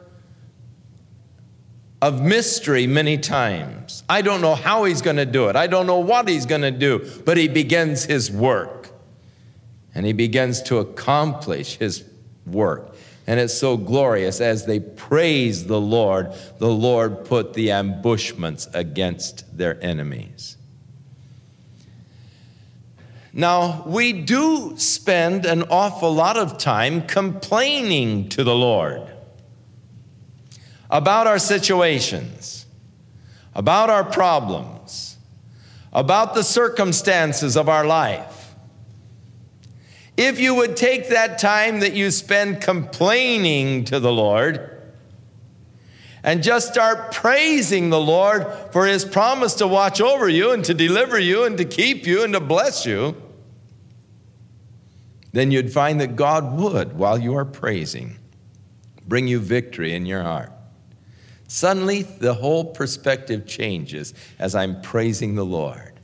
of 2.05 2.21
mystery 2.21 2.85
many 2.85 3.17
times. 3.17 4.03
I 4.07 4.21
don't 4.21 4.39
know 4.39 4.53
how 4.53 4.83
he's 4.83 5.01
going 5.01 5.15
to 5.15 5.25
do 5.25 5.49
it. 5.49 5.55
I 5.55 5.65
don't 5.65 5.87
know 5.87 5.97
what 5.97 6.27
he's 6.27 6.45
going 6.45 6.61
to 6.61 6.69
do, 6.69 7.03
but 7.25 7.35
he 7.35 7.47
begins 7.47 8.05
his 8.05 8.31
work. 8.31 8.91
And 9.95 10.05
he 10.05 10.13
begins 10.13 10.61
to 10.63 10.77
accomplish 10.77 11.77
his 11.77 12.03
work. 12.45 12.95
And 13.25 13.39
it's 13.39 13.55
so 13.55 13.75
glorious 13.75 14.39
as 14.39 14.67
they 14.67 14.79
praise 14.79 15.65
the 15.65 15.81
Lord, 15.81 16.31
the 16.59 16.69
Lord 16.69 17.25
put 17.25 17.55
the 17.55 17.71
ambushments 17.71 18.67
against 18.75 19.57
their 19.57 19.83
enemies. 19.83 20.57
Now, 23.33 23.83
we 23.87 24.13
do 24.13 24.75
spend 24.77 25.47
an 25.47 25.63
awful 25.71 26.13
lot 26.13 26.37
of 26.37 26.59
time 26.59 27.07
complaining 27.07 28.29
to 28.29 28.43
the 28.43 28.55
Lord 28.55 29.11
about 30.95 31.27
our 31.27 31.37
situations, 31.37 32.65
about 33.53 33.89
our 33.89 34.05
problems, 34.05 35.17
about 35.91 36.33
the 36.33 36.41
circumstances 36.41 37.57
of 37.57 37.67
our 37.67 37.85
life. 37.85 38.55
If 40.15 40.39
you 40.39 40.55
would 40.55 40.77
take 40.77 41.09
that 41.09 41.37
time 41.37 41.81
that 41.81 41.91
you 41.95 42.11
spend 42.11 42.61
complaining 42.61 43.83
to 43.85 43.99
the 43.99 44.11
Lord 44.13 44.71
and 46.23 46.41
just 46.41 46.71
start 46.71 47.11
praising 47.11 47.89
the 47.89 47.99
Lord 47.99 48.47
for 48.71 48.85
His 48.85 49.03
promise 49.03 49.55
to 49.55 49.67
watch 49.67 49.99
over 49.99 50.29
you 50.29 50.53
and 50.53 50.63
to 50.63 50.73
deliver 50.73 51.19
you 51.19 51.43
and 51.43 51.57
to 51.57 51.65
keep 51.65 52.07
you 52.07 52.23
and 52.23 52.31
to 52.31 52.39
bless 52.39 52.85
you, 52.85 53.21
then 55.33 55.51
you'd 55.51 55.73
find 55.73 55.99
that 55.99 56.15
God 56.15 56.57
would, 56.57 56.97
while 56.97 57.19
you 57.19 57.35
are 57.35 57.43
praising, 57.43 58.17
bring 59.05 59.27
you 59.27 59.41
victory 59.41 59.93
in 59.93 60.05
your 60.05 60.23
heart. 60.23 60.53
Suddenly, 61.47 62.03
the 62.03 62.33
whole 62.33 62.65
perspective 62.65 63.45
changes 63.45 64.13
as 64.39 64.55
I'm 64.55 64.81
praising 64.81 65.35
the 65.35 65.45
Lord, 65.45 65.99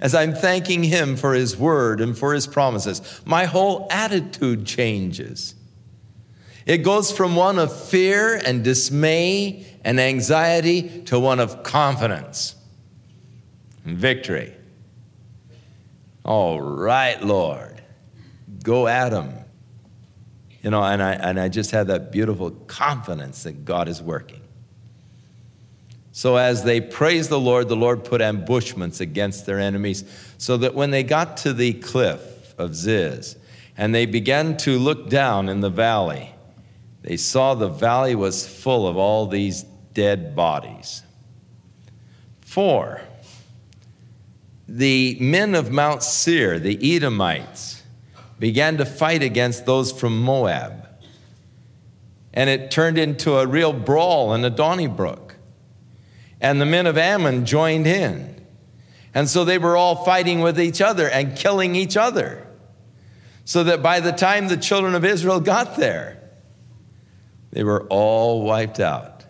as 0.00 0.14
I'm 0.14 0.34
thanking 0.34 0.84
Him 0.84 1.16
for 1.16 1.34
His 1.34 1.56
word 1.56 2.00
and 2.00 2.16
for 2.16 2.32
His 2.32 2.46
promises. 2.46 3.20
My 3.24 3.44
whole 3.44 3.88
attitude 3.90 4.66
changes. 4.66 5.54
It 6.64 6.78
goes 6.78 7.10
from 7.10 7.34
one 7.34 7.58
of 7.58 7.74
fear 7.74 8.36
and 8.36 8.62
dismay 8.62 9.66
and 9.84 9.98
anxiety 9.98 11.02
to 11.06 11.18
one 11.18 11.40
of 11.40 11.62
confidence 11.62 12.54
and 13.84 13.96
victory. 13.96 14.54
All 16.24 16.60
right, 16.60 17.22
Lord, 17.24 17.80
go 18.62 18.86
at 18.86 19.08
them. 19.08 19.32
You 20.62 20.70
know, 20.70 20.82
and 20.82 21.02
I, 21.02 21.12
and 21.14 21.40
I 21.40 21.48
just 21.48 21.70
had 21.70 21.86
that 21.86 22.12
beautiful 22.12 22.50
confidence 22.50 23.44
that 23.44 23.64
God 23.64 23.88
is 23.88 24.02
working. 24.02 24.42
So 26.18 26.34
as 26.34 26.64
they 26.64 26.80
praised 26.80 27.30
the 27.30 27.38
Lord, 27.38 27.68
the 27.68 27.76
Lord 27.76 28.02
put 28.02 28.20
ambushments 28.20 29.00
against 29.00 29.46
their 29.46 29.60
enemies, 29.60 30.02
so 30.36 30.56
that 30.56 30.74
when 30.74 30.90
they 30.90 31.04
got 31.04 31.36
to 31.36 31.52
the 31.52 31.74
cliff 31.74 32.58
of 32.58 32.74
Ziz 32.74 33.36
and 33.76 33.94
they 33.94 34.04
began 34.04 34.56
to 34.56 34.80
look 34.80 35.08
down 35.08 35.48
in 35.48 35.60
the 35.60 35.70
valley, 35.70 36.34
they 37.02 37.16
saw 37.16 37.54
the 37.54 37.68
valley 37.68 38.16
was 38.16 38.44
full 38.44 38.88
of 38.88 38.96
all 38.96 39.28
these 39.28 39.62
dead 39.94 40.34
bodies. 40.34 41.04
For, 42.40 43.00
the 44.66 45.16
men 45.20 45.54
of 45.54 45.70
Mount 45.70 46.02
Seir, 46.02 46.58
the 46.58 46.96
Edomites, 46.96 47.84
began 48.40 48.76
to 48.78 48.84
fight 48.84 49.22
against 49.22 49.66
those 49.66 49.92
from 49.92 50.20
Moab. 50.20 50.84
And 52.34 52.50
it 52.50 52.72
turned 52.72 52.98
into 52.98 53.36
a 53.36 53.46
real 53.46 53.72
brawl 53.72 54.34
in 54.34 54.42
the 54.42 54.50
Donnybrook. 54.50 55.27
And 56.40 56.60
the 56.60 56.66
men 56.66 56.86
of 56.86 56.96
Ammon 56.96 57.44
joined 57.44 57.86
in. 57.86 58.44
And 59.14 59.28
so 59.28 59.44
they 59.44 59.58
were 59.58 59.76
all 59.76 60.04
fighting 60.04 60.40
with 60.40 60.60
each 60.60 60.80
other 60.80 61.08
and 61.08 61.36
killing 61.36 61.74
each 61.74 61.96
other. 61.96 62.46
So 63.44 63.64
that 63.64 63.82
by 63.82 64.00
the 64.00 64.12
time 64.12 64.48
the 64.48 64.56
children 64.56 64.94
of 64.94 65.04
Israel 65.04 65.40
got 65.40 65.76
there, 65.76 66.22
they 67.50 67.64
were 67.64 67.86
all 67.88 68.42
wiped 68.42 68.78
out. 68.78 69.24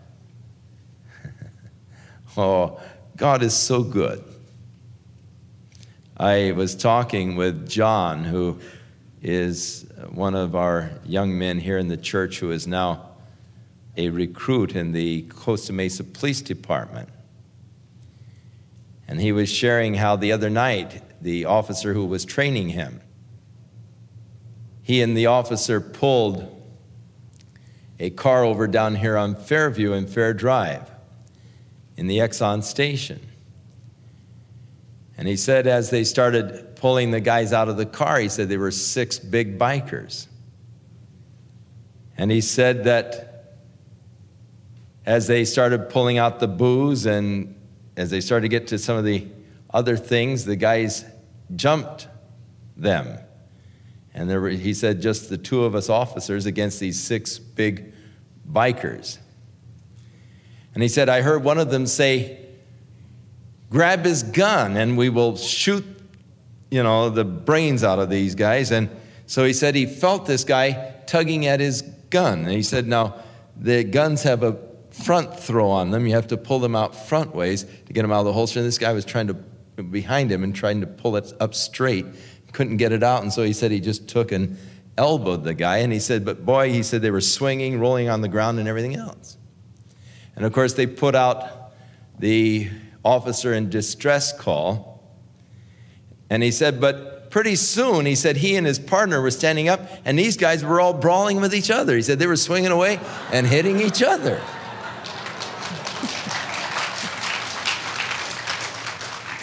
oh, 2.36 2.80
God 3.16 3.42
is 3.42 3.54
so 3.54 3.82
good. 3.82 4.24
I 6.16 6.50
was 6.50 6.74
talking 6.74 7.36
with 7.36 7.68
John, 7.68 8.24
who 8.24 8.58
is 9.22 9.86
one 10.10 10.34
of 10.34 10.56
our 10.56 10.90
young 11.04 11.38
men 11.38 11.58
here 11.58 11.78
in 11.78 11.86
the 11.86 11.96
church 11.96 12.40
who 12.40 12.50
is 12.50 12.66
now 12.66 13.07
a 13.98 14.08
recruit 14.10 14.76
in 14.76 14.92
the 14.92 15.22
Costa 15.22 15.72
Mesa 15.72 16.04
Police 16.04 16.40
Department. 16.40 17.08
And 19.08 19.20
he 19.20 19.32
was 19.32 19.50
sharing 19.50 19.94
how 19.94 20.14
the 20.14 20.30
other 20.30 20.48
night, 20.48 21.02
the 21.20 21.44
officer 21.46 21.94
who 21.94 22.06
was 22.06 22.24
training 22.24 22.70
him, 22.70 23.00
he 24.82 25.02
and 25.02 25.16
the 25.16 25.26
officer 25.26 25.80
pulled 25.80 26.54
a 27.98 28.10
car 28.10 28.44
over 28.44 28.68
down 28.68 28.94
here 28.94 29.16
on 29.16 29.34
Fairview 29.34 29.92
and 29.92 30.08
Fair 30.08 30.32
Drive 30.32 30.88
in 31.96 32.06
the 32.06 32.18
Exxon 32.18 32.62
station. 32.62 33.20
And 35.16 35.26
he 35.26 35.36
said, 35.36 35.66
as 35.66 35.90
they 35.90 36.04
started 36.04 36.76
pulling 36.76 37.10
the 37.10 37.20
guys 37.20 37.52
out 37.52 37.68
of 37.68 37.76
the 37.76 37.84
car, 37.84 38.20
he 38.20 38.28
said 38.28 38.48
they 38.48 38.56
were 38.56 38.70
six 38.70 39.18
big 39.18 39.58
bikers. 39.58 40.28
And 42.16 42.30
he 42.30 42.40
said 42.40 42.84
that 42.84 43.27
as 45.08 45.26
they 45.26 45.42
started 45.42 45.88
pulling 45.88 46.18
out 46.18 46.38
the 46.38 46.46
booze 46.46 47.06
and 47.06 47.54
as 47.96 48.10
they 48.10 48.20
started 48.20 48.42
to 48.42 48.48
get 48.50 48.66
to 48.66 48.78
some 48.78 48.94
of 48.98 49.06
the 49.06 49.26
other 49.72 49.96
things, 49.96 50.44
the 50.44 50.54
guys 50.54 51.02
jumped 51.56 52.06
them. 52.76 53.18
And 54.12 54.28
there 54.28 54.38
were, 54.38 54.50
he 54.50 54.74
said, 54.74 55.00
just 55.00 55.30
the 55.30 55.38
two 55.38 55.64
of 55.64 55.74
us 55.74 55.88
officers 55.88 56.44
against 56.44 56.78
these 56.78 57.02
six 57.02 57.38
big 57.38 57.94
bikers. 58.46 59.16
And 60.74 60.82
he 60.82 60.90
said, 60.90 61.08
I 61.08 61.22
heard 61.22 61.42
one 61.42 61.56
of 61.56 61.70
them 61.70 61.86
say, 61.86 62.44
grab 63.70 64.04
his 64.04 64.22
gun 64.22 64.76
and 64.76 64.98
we 64.98 65.08
will 65.08 65.38
shoot, 65.38 65.86
you 66.70 66.82
know, 66.82 67.08
the 67.08 67.24
brains 67.24 67.82
out 67.82 67.98
of 67.98 68.10
these 68.10 68.34
guys. 68.34 68.70
And 68.72 68.90
so 69.24 69.46
he 69.46 69.54
said 69.54 69.74
he 69.74 69.86
felt 69.86 70.26
this 70.26 70.44
guy 70.44 70.96
tugging 71.06 71.46
at 71.46 71.60
his 71.60 71.80
gun. 72.10 72.40
And 72.40 72.50
he 72.50 72.62
said, 72.62 72.86
now, 72.86 73.14
the 73.56 73.84
guns 73.84 74.22
have 74.24 74.42
a 74.42 74.67
front 75.04 75.38
throw 75.38 75.70
on 75.70 75.90
them. 75.90 76.06
You 76.06 76.14
have 76.14 76.26
to 76.28 76.36
pull 76.36 76.58
them 76.58 76.74
out 76.74 76.94
front 76.94 77.34
ways 77.34 77.64
to 77.86 77.92
get 77.92 78.02
them 78.02 78.12
out 78.12 78.20
of 78.20 78.26
the 78.26 78.32
holster. 78.32 78.58
And 78.58 78.68
this 78.68 78.78
guy 78.78 78.92
was 78.92 79.04
trying 79.04 79.28
to, 79.28 79.34
behind 79.82 80.30
him 80.30 80.44
and 80.44 80.54
trying 80.54 80.80
to 80.80 80.86
pull 80.86 81.16
it 81.16 81.32
up 81.40 81.54
straight. 81.54 82.06
Couldn't 82.52 82.78
get 82.78 82.92
it 82.92 83.02
out. 83.02 83.22
And 83.22 83.32
so 83.32 83.42
he 83.42 83.52
said 83.52 83.70
he 83.70 83.80
just 83.80 84.08
took 84.08 84.32
and 84.32 84.58
elbowed 84.96 85.44
the 85.44 85.54
guy. 85.54 85.78
And 85.78 85.92
he 85.92 86.00
said, 86.00 86.24
but 86.24 86.44
boy, 86.44 86.72
he 86.72 86.82
said 86.82 87.02
they 87.02 87.10
were 87.10 87.20
swinging, 87.20 87.78
rolling 87.78 88.08
on 88.08 88.20
the 88.20 88.28
ground, 88.28 88.58
and 88.58 88.68
everything 88.68 88.96
else. 88.96 89.36
And 90.36 90.44
of 90.44 90.52
course, 90.52 90.74
they 90.74 90.86
put 90.86 91.14
out 91.14 91.72
the 92.18 92.68
officer 93.04 93.54
in 93.54 93.70
distress 93.70 94.32
call. 94.32 95.02
And 96.30 96.42
he 96.42 96.50
said, 96.50 96.80
but 96.80 97.30
pretty 97.30 97.56
soon, 97.56 98.06
he 98.06 98.14
said 98.14 98.36
he 98.36 98.56
and 98.56 98.66
his 98.66 98.78
partner 98.78 99.20
were 99.20 99.30
standing 99.30 99.68
up, 99.68 99.80
and 100.04 100.18
these 100.18 100.36
guys 100.36 100.64
were 100.64 100.80
all 100.80 100.94
brawling 100.94 101.40
with 101.40 101.54
each 101.54 101.70
other. 101.70 101.94
He 101.94 102.02
said 102.02 102.18
they 102.18 102.26
were 102.26 102.36
swinging 102.36 102.70
away 102.70 102.98
and 103.32 103.46
hitting 103.46 103.80
each 103.80 104.02
other. 104.02 104.40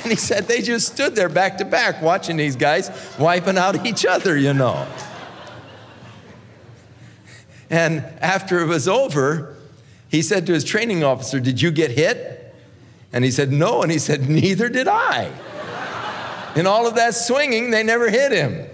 And 0.06 0.12
he 0.12 0.18
said 0.18 0.48
they 0.48 0.62
just 0.62 0.94
stood 0.94 1.16
there 1.16 1.30
back 1.30 1.58
to 1.58 1.66
back 1.66 2.00
watching 2.00 2.38
these 2.38 2.56
guys 2.56 2.92
wiping 3.18 3.58
out 3.58 3.88
each 3.88 4.06
other, 4.06 4.38
you 4.38 4.54
know. 4.54 4.88
And 7.72 8.02
after 8.22 8.60
it 8.60 8.68
was 8.68 8.88
over, 8.88 9.58
he 10.08 10.22
said 10.22 10.46
to 10.46 10.54
his 10.54 10.64
training 10.64 11.04
officer, 11.04 11.40
Did 11.40 11.60
you 11.60 11.72
get 11.72 11.90
hit? 11.90 12.54
And 13.14 13.26
he 13.26 13.32
said, 13.32 13.52
No. 13.52 13.82
And 13.82 13.92
he 13.92 13.98
said, 13.98 14.30
Neither 14.30 14.70
did 14.70 14.88
I. 14.88 15.32
In 16.56 16.68
all 16.68 16.86
of 16.86 16.94
that 16.94 17.16
swinging, 17.16 17.72
they 17.72 17.82
never 17.82 18.08
hit 18.08 18.32
him. 18.32 18.70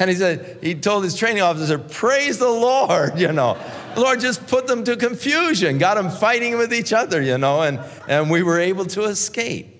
And 0.00 0.10
he 0.10 0.16
said, 0.16 0.58
He 0.60 0.74
told 0.74 1.04
his 1.04 1.14
training 1.14 1.42
officer, 1.42 1.78
Praise 1.78 2.38
the 2.38 2.50
Lord, 2.50 3.20
you 3.20 3.30
know. 3.30 3.56
The 3.94 4.00
Lord 4.00 4.18
just 4.18 4.48
put 4.48 4.66
them 4.66 4.82
to 4.82 4.96
confusion, 4.96 5.78
got 5.78 5.94
them 5.94 6.10
fighting 6.10 6.58
with 6.58 6.74
each 6.74 6.92
other, 6.92 7.22
you 7.22 7.38
know, 7.38 7.62
and, 7.62 7.78
and 8.08 8.28
we 8.28 8.42
were 8.42 8.58
able 8.58 8.86
to 8.86 9.04
escape. 9.04 9.73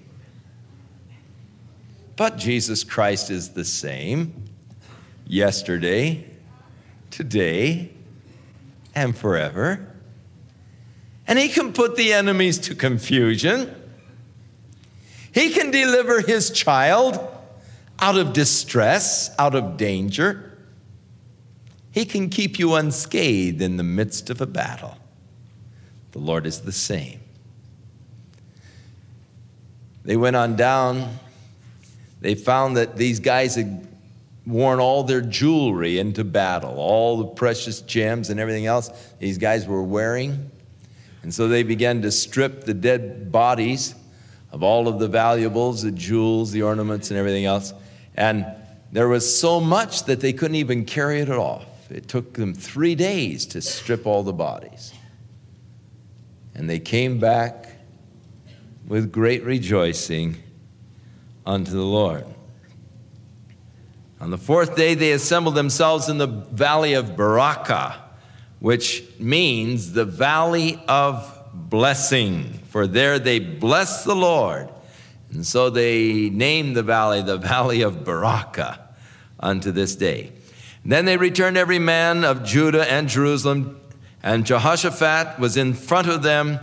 But 2.16 2.36
Jesus 2.36 2.84
Christ 2.84 3.30
is 3.30 3.50
the 3.50 3.64
same 3.64 4.44
yesterday, 5.26 6.24
today, 7.10 7.90
and 8.94 9.16
forever. 9.16 9.94
And 11.26 11.38
he 11.38 11.48
can 11.48 11.72
put 11.72 11.96
the 11.96 12.12
enemies 12.12 12.58
to 12.60 12.74
confusion. 12.74 13.74
He 15.32 15.50
can 15.50 15.70
deliver 15.70 16.20
his 16.20 16.50
child 16.50 17.18
out 17.98 18.16
of 18.16 18.32
distress, 18.32 19.30
out 19.38 19.54
of 19.54 19.76
danger. 19.76 20.56
He 21.90 22.04
can 22.04 22.28
keep 22.28 22.58
you 22.58 22.74
unscathed 22.74 23.62
in 23.62 23.76
the 23.76 23.82
midst 23.82 24.30
of 24.30 24.40
a 24.40 24.46
battle. 24.46 24.96
The 26.12 26.18
Lord 26.18 26.46
is 26.46 26.60
the 26.60 26.72
same. 26.72 27.20
They 30.04 30.16
went 30.16 30.36
on 30.36 30.54
down. 30.54 31.18
They 32.24 32.34
found 32.34 32.78
that 32.78 32.96
these 32.96 33.20
guys 33.20 33.54
had 33.54 33.86
worn 34.46 34.80
all 34.80 35.02
their 35.02 35.20
jewelry 35.20 35.98
into 35.98 36.24
battle, 36.24 36.76
all 36.78 37.18
the 37.18 37.26
precious 37.26 37.82
gems 37.82 38.30
and 38.30 38.40
everything 38.40 38.64
else 38.64 38.88
these 39.18 39.36
guys 39.36 39.66
were 39.66 39.82
wearing. 39.82 40.50
And 41.22 41.34
so 41.34 41.48
they 41.48 41.62
began 41.64 42.00
to 42.00 42.10
strip 42.10 42.64
the 42.64 42.72
dead 42.72 43.30
bodies 43.30 43.94
of 44.52 44.62
all 44.62 44.88
of 44.88 44.98
the 44.98 45.06
valuables, 45.06 45.82
the 45.82 45.90
jewels, 45.90 46.50
the 46.50 46.62
ornaments, 46.62 47.10
and 47.10 47.18
everything 47.18 47.44
else. 47.44 47.74
And 48.16 48.46
there 48.90 49.06
was 49.08 49.38
so 49.38 49.60
much 49.60 50.04
that 50.04 50.20
they 50.20 50.32
couldn't 50.32 50.56
even 50.56 50.86
carry 50.86 51.20
it 51.20 51.28
off. 51.28 51.90
It 51.90 52.08
took 52.08 52.32
them 52.32 52.54
three 52.54 52.94
days 52.94 53.44
to 53.48 53.60
strip 53.60 54.06
all 54.06 54.22
the 54.22 54.32
bodies. 54.32 54.94
And 56.54 56.70
they 56.70 56.78
came 56.78 57.18
back 57.18 57.66
with 58.86 59.12
great 59.12 59.44
rejoicing 59.44 60.36
unto 61.46 61.72
the 61.72 61.82
Lord. 61.82 62.24
On 64.20 64.30
the 64.30 64.38
fourth 64.38 64.76
day, 64.76 64.94
they 64.94 65.12
assembled 65.12 65.54
themselves 65.54 66.08
in 66.08 66.18
the 66.18 66.26
valley 66.26 66.94
of 66.94 67.10
Berachah 67.10 68.04
which 68.64 69.04
means 69.18 69.92
the 69.92 70.06
valley 70.06 70.82
of 70.88 71.38
blessing. 71.52 72.44
For 72.70 72.86
there 72.86 73.18
they 73.18 73.38
blessed 73.38 74.06
the 74.06 74.16
Lord. 74.16 74.70
And 75.30 75.46
so 75.46 75.68
they 75.68 76.30
named 76.30 76.74
the 76.74 76.82
valley 76.82 77.20
the 77.20 77.36
valley 77.36 77.82
of 77.82 78.04
Berachah 78.04 78.78
unto 79.38 79.70
this 79.70 79.96
day. 79.96 80.32
then 80.82 81.04
they 81.04 81.18
returned 81.18 81.58
every 81.58 81.78
man 81.78 82.24
of 82.24 82.42
Judah 82.42 82.90
and 82.90 83.06
Jerusalem 83.06 83.78
And 84.22 84.46
Jehoshaphat 84.46 85.38
was 85.38 85.58
in 85.58 85.74
front 85.74 86.08
of 86.08 86.22
them, 86.22 86.58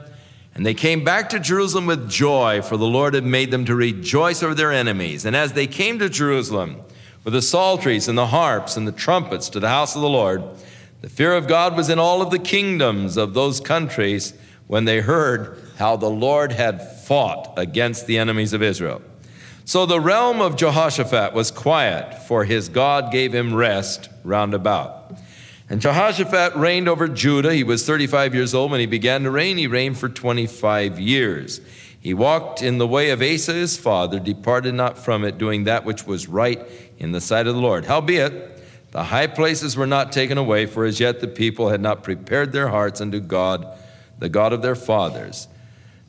and 0.62 0.66
they 0.68 0.76
came 0.76 1.04
back 1.04 1.30
to 1.30 1.40
Jerusalem 1.40 1.88
with 1.88 2.08
joy, 2.08 2.62
for 2.62 2.78
the 2.78 2.86
Lord 2.86 3.16
had 3.16 3.26
made 3.26 3.50
them 3.50 3.66
to 3.66 3.74
rejoice 3.74 4.44
over 4.44 4.54
their 4.54 4.72
enemies. 4.72 5.26
And 5.26 5.36
as 5.36 5.54
they 5.54 5.66
came 5.66 5.98
to 5.98 6.08
Jerusalem 6.08 6.82
with 7.24 7.34
the 7.34 7.42
psalteries 7.42 8.08
and 8.08 8.16
the 8.16 8.28
harps 8.28 8.78
and 8.78 8.88
the 8.88 8.92
trumpets 8.92 9.50
to 9.50 9.60
the 9.60 9.70
house 9.70 9.96
of 9.96 10.04
the 10.04 10.08
Lord, 10.08 10.44
the 11.02 11.10
fear 11.10 11.34
of 11.34 11.48
God 11.48 11.76
was 11.76 11.90
in 11.90 11.98
all 11.98 12.22
of 12.22 12.30
the 12.30 12.38
kingdoms 12.38 13.18
of 13.18 13.34
those 13.34 13.60
countries 13.60 14.36
when 14.68 14.86
they 14.86 15.00
heard 15.00 15.58
how 15.80 15.96
the 15.96 16.12
Lord 16.12 16.52
had 16.52 16.88
fought 17.08 17.52
against 17.58 18.06
the 18.06 18.20
enemies 18.20 18.54
of 18.54 18.62
Israel. 18.62 19.02
So 19.66 19.88
the 19.88 20.00
realm 20.00 20.42
of 20.42 20.58
Jehoshaphat 20.58 21.34
was 21.34 21.50
quiet, 21.50 22.28
for 22.28 22.46
his 22.46 22.70
God 22.70 23.12
gave 23.12 23.34
him 23.34 23.56
rest 23.56 24.10
round 24.24 24.54
about. 24.54 25.18
And 25.72 25.80
Jehoshaphat 25.80 26.58
reigned 26.58 26.90
over 26.90 27.08
Judah. 27.08 27.54
He 27.54 27.64
was 27.64 27.86
35 27.86 28.36
years 28.36 28.54
old 28.54 28.72
when 28.72 28.82
he 28.82 28.86
began 28.86 29.24
to 29.24 29.32
reign. 29.32 29.58
He 29.58 29.68
reigned 29.68 29.98
for 29.98 30.10
25 30.10 31.00
years. 31.00 31.62
He 31.98 32.14
walked 32.14 32.62
in 32.62 32.78
the 32.78 32.86
way 32.86 33.10
of 33.12 33.22
Asa 33.22 33.54
his 33.54 33.78
father, 33.78 34.20
departed 34.20 34.74
not 34.74 34.98
from 34.98 35.24
it, 35.24 35.38
doing 35.38 35.64
that 35.64 35.86
which 35.86 36.06
was 36.06 36.28
right 36.28 36.62
in 36.98 37.14
the 37.14 37.22
sight 37.22 37.48
of 37.48 37.56
the 37.56 37.62
Lord. 37.62 37.86
Howbeit, 37.86 38.92
the 38.92 39.06
high 39.06 39.28
places 39.28 39.78
were 39.78 39.88
not 39.88 40.12
taken 40.12 40.38
away, 40.38 40.66
for 40.66 40.84
as 40.84 41.00
yet 41.00 41.22
the 41.22 41.28
people 41.30 41.70
had 41.70 41.80
not 41.80 42.04
prepared 42.04 42.52
their 42.52 42.68
hearts 42.68 43.00
unto 43.00 43.22
God, 43.22 43.66
the 44.20 44.28
God 44.28 44.52
of 44.52 44.62
their 44.62 44.76
fathers. 44.76 45.48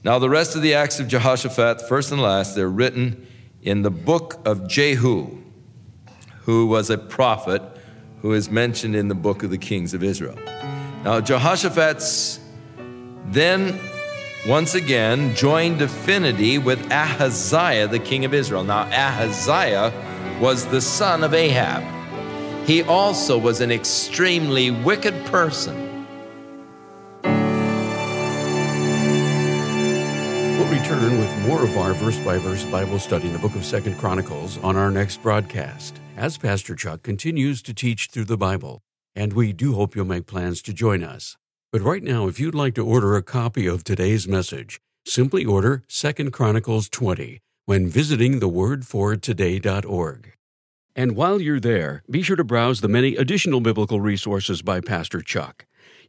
Now, 0.02 0.18
the 0.18 0.28
rest 0.28 0.56
of 0.56 0.62
the 0.62 0.74
acts 0.74 0.98
of 0.98 1.06
Jehoshaphat, 1.06 1.82
first 1.88 2.10
and 2.10 2.20
last, 2.20 2.56
they're 2.56 2.68
written 2.68 3.28
in 3.62 3.82
the 3.82 3.92
book 3.92 4.40
of 4.44 4.66
Jehu, 4.66 5.38
who 6.46 6.66
was 6.66 6.90
a 6.90 6.98
prophet 6.98 7.62
who 8.22 8.32
is 8.32 8.50
mentioned 8.50 8.96
in 8.96 9.08
the 9.08 9.14
book 9.14 9.42
of 9.42 9.50
the 9.50 9.58
kings 9.58 9.92
of 9.92 10.02
Israel. 10.02 10.38
Now, 11.04 11.20
Jehoshaphat's 11.20 12.40
then 13.26 13.78
once 14.46 14.74
again 14.74 15.34
joined 15.34 15.82
affinity 15.82 16.58
with 16.58 16.80
Ahaziah, 16.90 17.88
the 17.88 17.98
king 17.98 18.24
of 18.24 18.32
Israel. 18.32 18.64
Now, 18.64 18.82
Ahaziah 18.82 19.92
was 20.40 20.66
the 20.66 20.80
son 20.80 21.24
of 21.24 21.34
Ahab. 21.34 21.82
He 22.66 22.82
also 22.82 23.36
was 23.36 23.60
an 23.60 23.72
extremely 23.72 24.70
wicked 24.70 25.24
person. 25.26 25.91
Return 30.72 31.18
with 31.18 31.46
more 31.46 31.62
of 31.62 31.76
our 31.76 31.92
verse 31.92 32.18
by 32.20 32.38
verse 32.38 32.64
Bible 32.64 32.98
study 32.98 33.26
in 33.26 33.34
the 33.34 33.38
book 33.38 33.54
of 33.54 33.62
Second 33.62 33.98
Chronicles 33.98 34.56
on 34.58 34.74
our 34.74 34.90
next 34.90 35.22
broadcast 35.22 36.00
as 36.16 36.38
Pastor 36.38 36.74
Chuck 36.74 37.02
continues 37.02 37.60
to 37.62 37.74
teach 37.74 38.08
through 38.08 38.24
the 38.24 38.38
Bible. 38.38 38.80
And 39.14 39.34
we 39.34 39.52
do 39.52 39.74
hope 39.74 39.94
you'll 39.94 40.06
make 40.06 40.24
plans 40.24 40.62
to 40.62 40.72
join 40.72 41.04
us. 41.04 41.36
But 41.72 41.82
right 41.82 42.02
now, 42.02 42.26
if 42.26 42.40
you'd 42.40 42.54
like 42.54 42.74
to 42.76 42.86
order 42.86 43.14
a 43.16 43.22
copy 43.22 43.66
of 43.66 43.84
today's 43.84 44.26
message, 44.26 44.80
simply 45.04 45.44
order 45.44 45.82
Second 45.88 46.32
Chronicles 46.32 46.88
20 46.88 47.40
when 47.66 47.86
visiting 47.86 48.40
thewordfortoday.org. 48.40 50.32
And 50.96 51.16
while 51.16 51.38
you're 51.38 51.60
there, 51.60 52.02
be 52.10 52.22
sure 52.22 52.36
to 52.36 52.44
browse 52.44 52.80
the 52.80 52.88
many 52.88 53.14
additional 53.16 53.60
biblical 53.60 54.00
resources 54.00 54.62
by 54.62 54.80
Pastor 54.80 55.20
Chuck. 55.20 55.66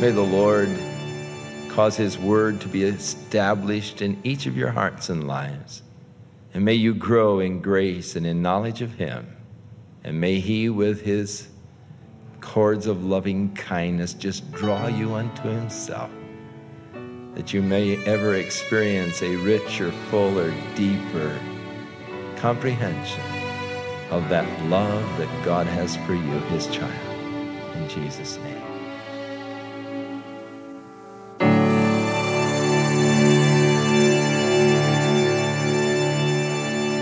May 0.00 0.10
the 0.10 0.20
Lord 0.20 0.68
cause 1.70 1.96
His 1.96 2.18
word 2.18 2.60
to 2.60 2.68
be 2.68 2.82
established 2.82 4.02
in 4.02 4.20
each 4.24 4.44
of 4.44 4.54
your 4.54 4.70
hearts 4.70 5.08
and 5.08 5.26
lives. 5.26 5.82
And 6.52 6.66
may 6.66 6.74
you 6.74 6.92
grow 6.92 7.40
in 7.40 7.62
grace 7.62 8.14
and 8.14 8.26
in 8.26 8.42
knowledge 8.42 8.82
of 8.82 8.92
Him. 8.92 9.26
And 10.04 10.20
may 10.20 10.38
He, 10.38 10.68
with 10.68 11.00
His 11.00 11.48
cords 12.42 12.86
of 12.86 13.06
loving 13.06 13.54
kindness, 13.54 14.12
just 14.12 14.52
draw 14.52 14.86
you 14.86 15.14
unto 15.14 15.48
Himself. 15.48 16.10
That 17.34 17.54
you 17.54 17.62
may 17.62 17.96
ever 18.04 18.34
experience 18.34 19.22
a 19.22 19.34
richer, 19.36 19.92
fuller, 20.10 20.52
deeper 20.74 21.40
comprehension 22.36 23.24
of 24.10 24.28
that 24.28 24.46
love 24.66 25.18
that 25.18 25.44
God 25.44 25.66
has 25.66 25.96
for 26.04 26.12
you, 26.12 26.38
His 26.50 26.66
child. 26.66 26.92
In 27.76 27.88
Jesus' 27.88 28.36
name. 28.38 28.65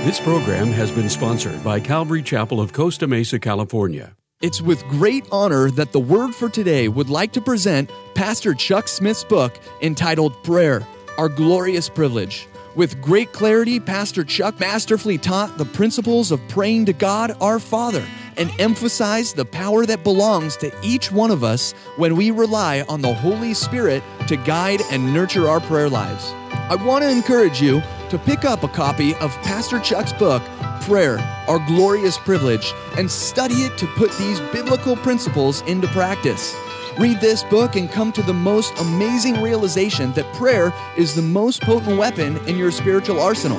This 0.05 0.21
program 0.21 0.67
has 0.67 0.90
been 0.90 1.09
sponsored 1.09 1.64
by 1.64 1.81
Calvary 1.81 2.23
Chapel 2.23 2.61
of 2.61 2.75
Costa 2.75 3.07
Mesa, 3.07 3.38
California. 3.38 4.14
It's 4.43 4.61
with 4.61 4.87
great 4.87 5.27
honor 5.33 5.71
that 5.71 5.93
the 5.93 5.99
Word 5.99 6.35
for 6.35 6.51
Today 6.51 6.88
would 6.88 7.09
like 7.09 7.33
to 7.33 7.40
present 7.40 7.90
Pastor 8.14 8.53
Chuck 8.53 8.87
Smith's 8.87 9.25
book 9.25 9.59
entitled 9.81 10.35
Prayer 10.45 10.87
Our 11.17 11.31
Glorious 11.31 11.88
Privilege. 11.88 12.47
With 12.75 13.01
great 13.01 13.33
clarity, 13.33 13.81
Pastor 13.81 14.25
Chuck 14.25 14.61
masterfully 14.61 15.17
taught 15.17 15.57
the 15.57 15.64
principles 15.64 16.31
of 16.31 16.49
praying 16.49 16.85
to 16.85 16.93
God 16.93 17.35
our 17.40 17.59
Father 17.59 18.05
and 18.37 18.53
emphasized 18.61 19.37
the 19.37 19.47
power 19.47 19.87
that 19.87 20.05
belongs 20.05 20.59
to 20.59 20.71
each 20.83 21.11
one 21.11 21.31
of 21.31 21.43
us 21.43 21.73
when 21.97 22.14
we 22.14 22.31
rely 22.31 22.83
on 22.90 23.01
the 23.01 23.14
Holy 23.14 23.55
Spirit 23.55 24.03
to 24.29 24.37
guide 24.37 24.83
and 24.90 25.14
nurture 25.14 25.49
our 25.49 25.61
prayer 25.61 25.88
lives. 25.88 26.31
I 26.69 26.75
want 26.75 27.05
to 27.05 27.11
encourage 27.11 27.62
you 27.62 27.83
to 28.14 28.24
pick 28.24 28.44
up 28.44 28.62
a 28.62 28.68
copy 28.68 29.16
of 29.16 29.35
Pastor 29.42 29.81
Chuck's 29.81 30.12
book, 30.12 30.40
Prayer, 30.83 31.18
Our 31.48 31.59
Glorious 31.66 32.16
Privilege, 32.18 32.72
and 32.96 33.11
study 33.11 33.64
it 33.64 33.77
to 33.79 33.88
put 33.96 34.12
these 34.18 34.38
biblical 34.53 34.94
principles 34.94 35.62
into 35.62 35.88
practice. 35.88 36.55
Read 36.96 37.20
this 37.20 37.42
book 37.42 37.74
and 37.74 37.90
come 37.90 38.12
to 38.12 38.22
the 38.22 38.33
most 38.33 38.72
amazing 38.79 39.42
realization 39.42 40.12
that 40.12 40.33
prayer 40.35 40.72
is 40.96 41.16
the 41.16 41.22
most 41.22 41.61
potent 41.62 41.98
weapon 41.98 42.37
in 42.46 42.57
your 42.57 42.70
spiritual 42.70 43.18
arsenal, 43.18 43.59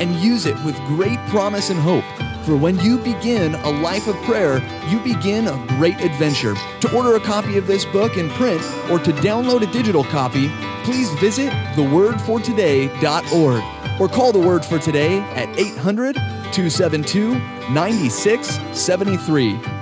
and 0.00 0.14
use 0.16 0.46
it 0.46 0.54
with 0.64 0.76
great 0.86 1.18
promise 1.26 1.70
and 1.70 1.80
hope. 1.80 2.04
For 2.44 2.56
when 2.56 2.78
you 2.78 2.98
begin 2.98 3.56
a 3.56 3.70
life 3.70 4.06
of 4.06 4.14
prayer, 4.22 4.62
you 4.88 5.00
begin 5.00 5.48
a 5.48 5.66
great 5.78 6.00
adventure. 6.00 6.54
To 6.82 6.96
order 6.96 7.16
a 7.16 7.20
copy 7.20 7.58
of 7.58 7.66
this 7.66 7.84
book 7.86 8.16
in 8.16 8.30
print 8.30 8.62
or 8.88 9.00
to 9.00 9.10
download 9.14 9.68
a 9.68 9.72
digital 9.72 10.04
copy, 10.04 10.48
please 10.84 11.10
visit 11.14 11.50
thewordfortoday.org 11.74 13.75
or 13.98 14.08
call 14.08 14.32
the 14.32 14.38
Word 14.38 14.64
for 14.64 14.78
Today 14.78 15.18
at 15.34 15.48
800 15.58 16.14
272 16.14 17.34
9673. 17.70 19.75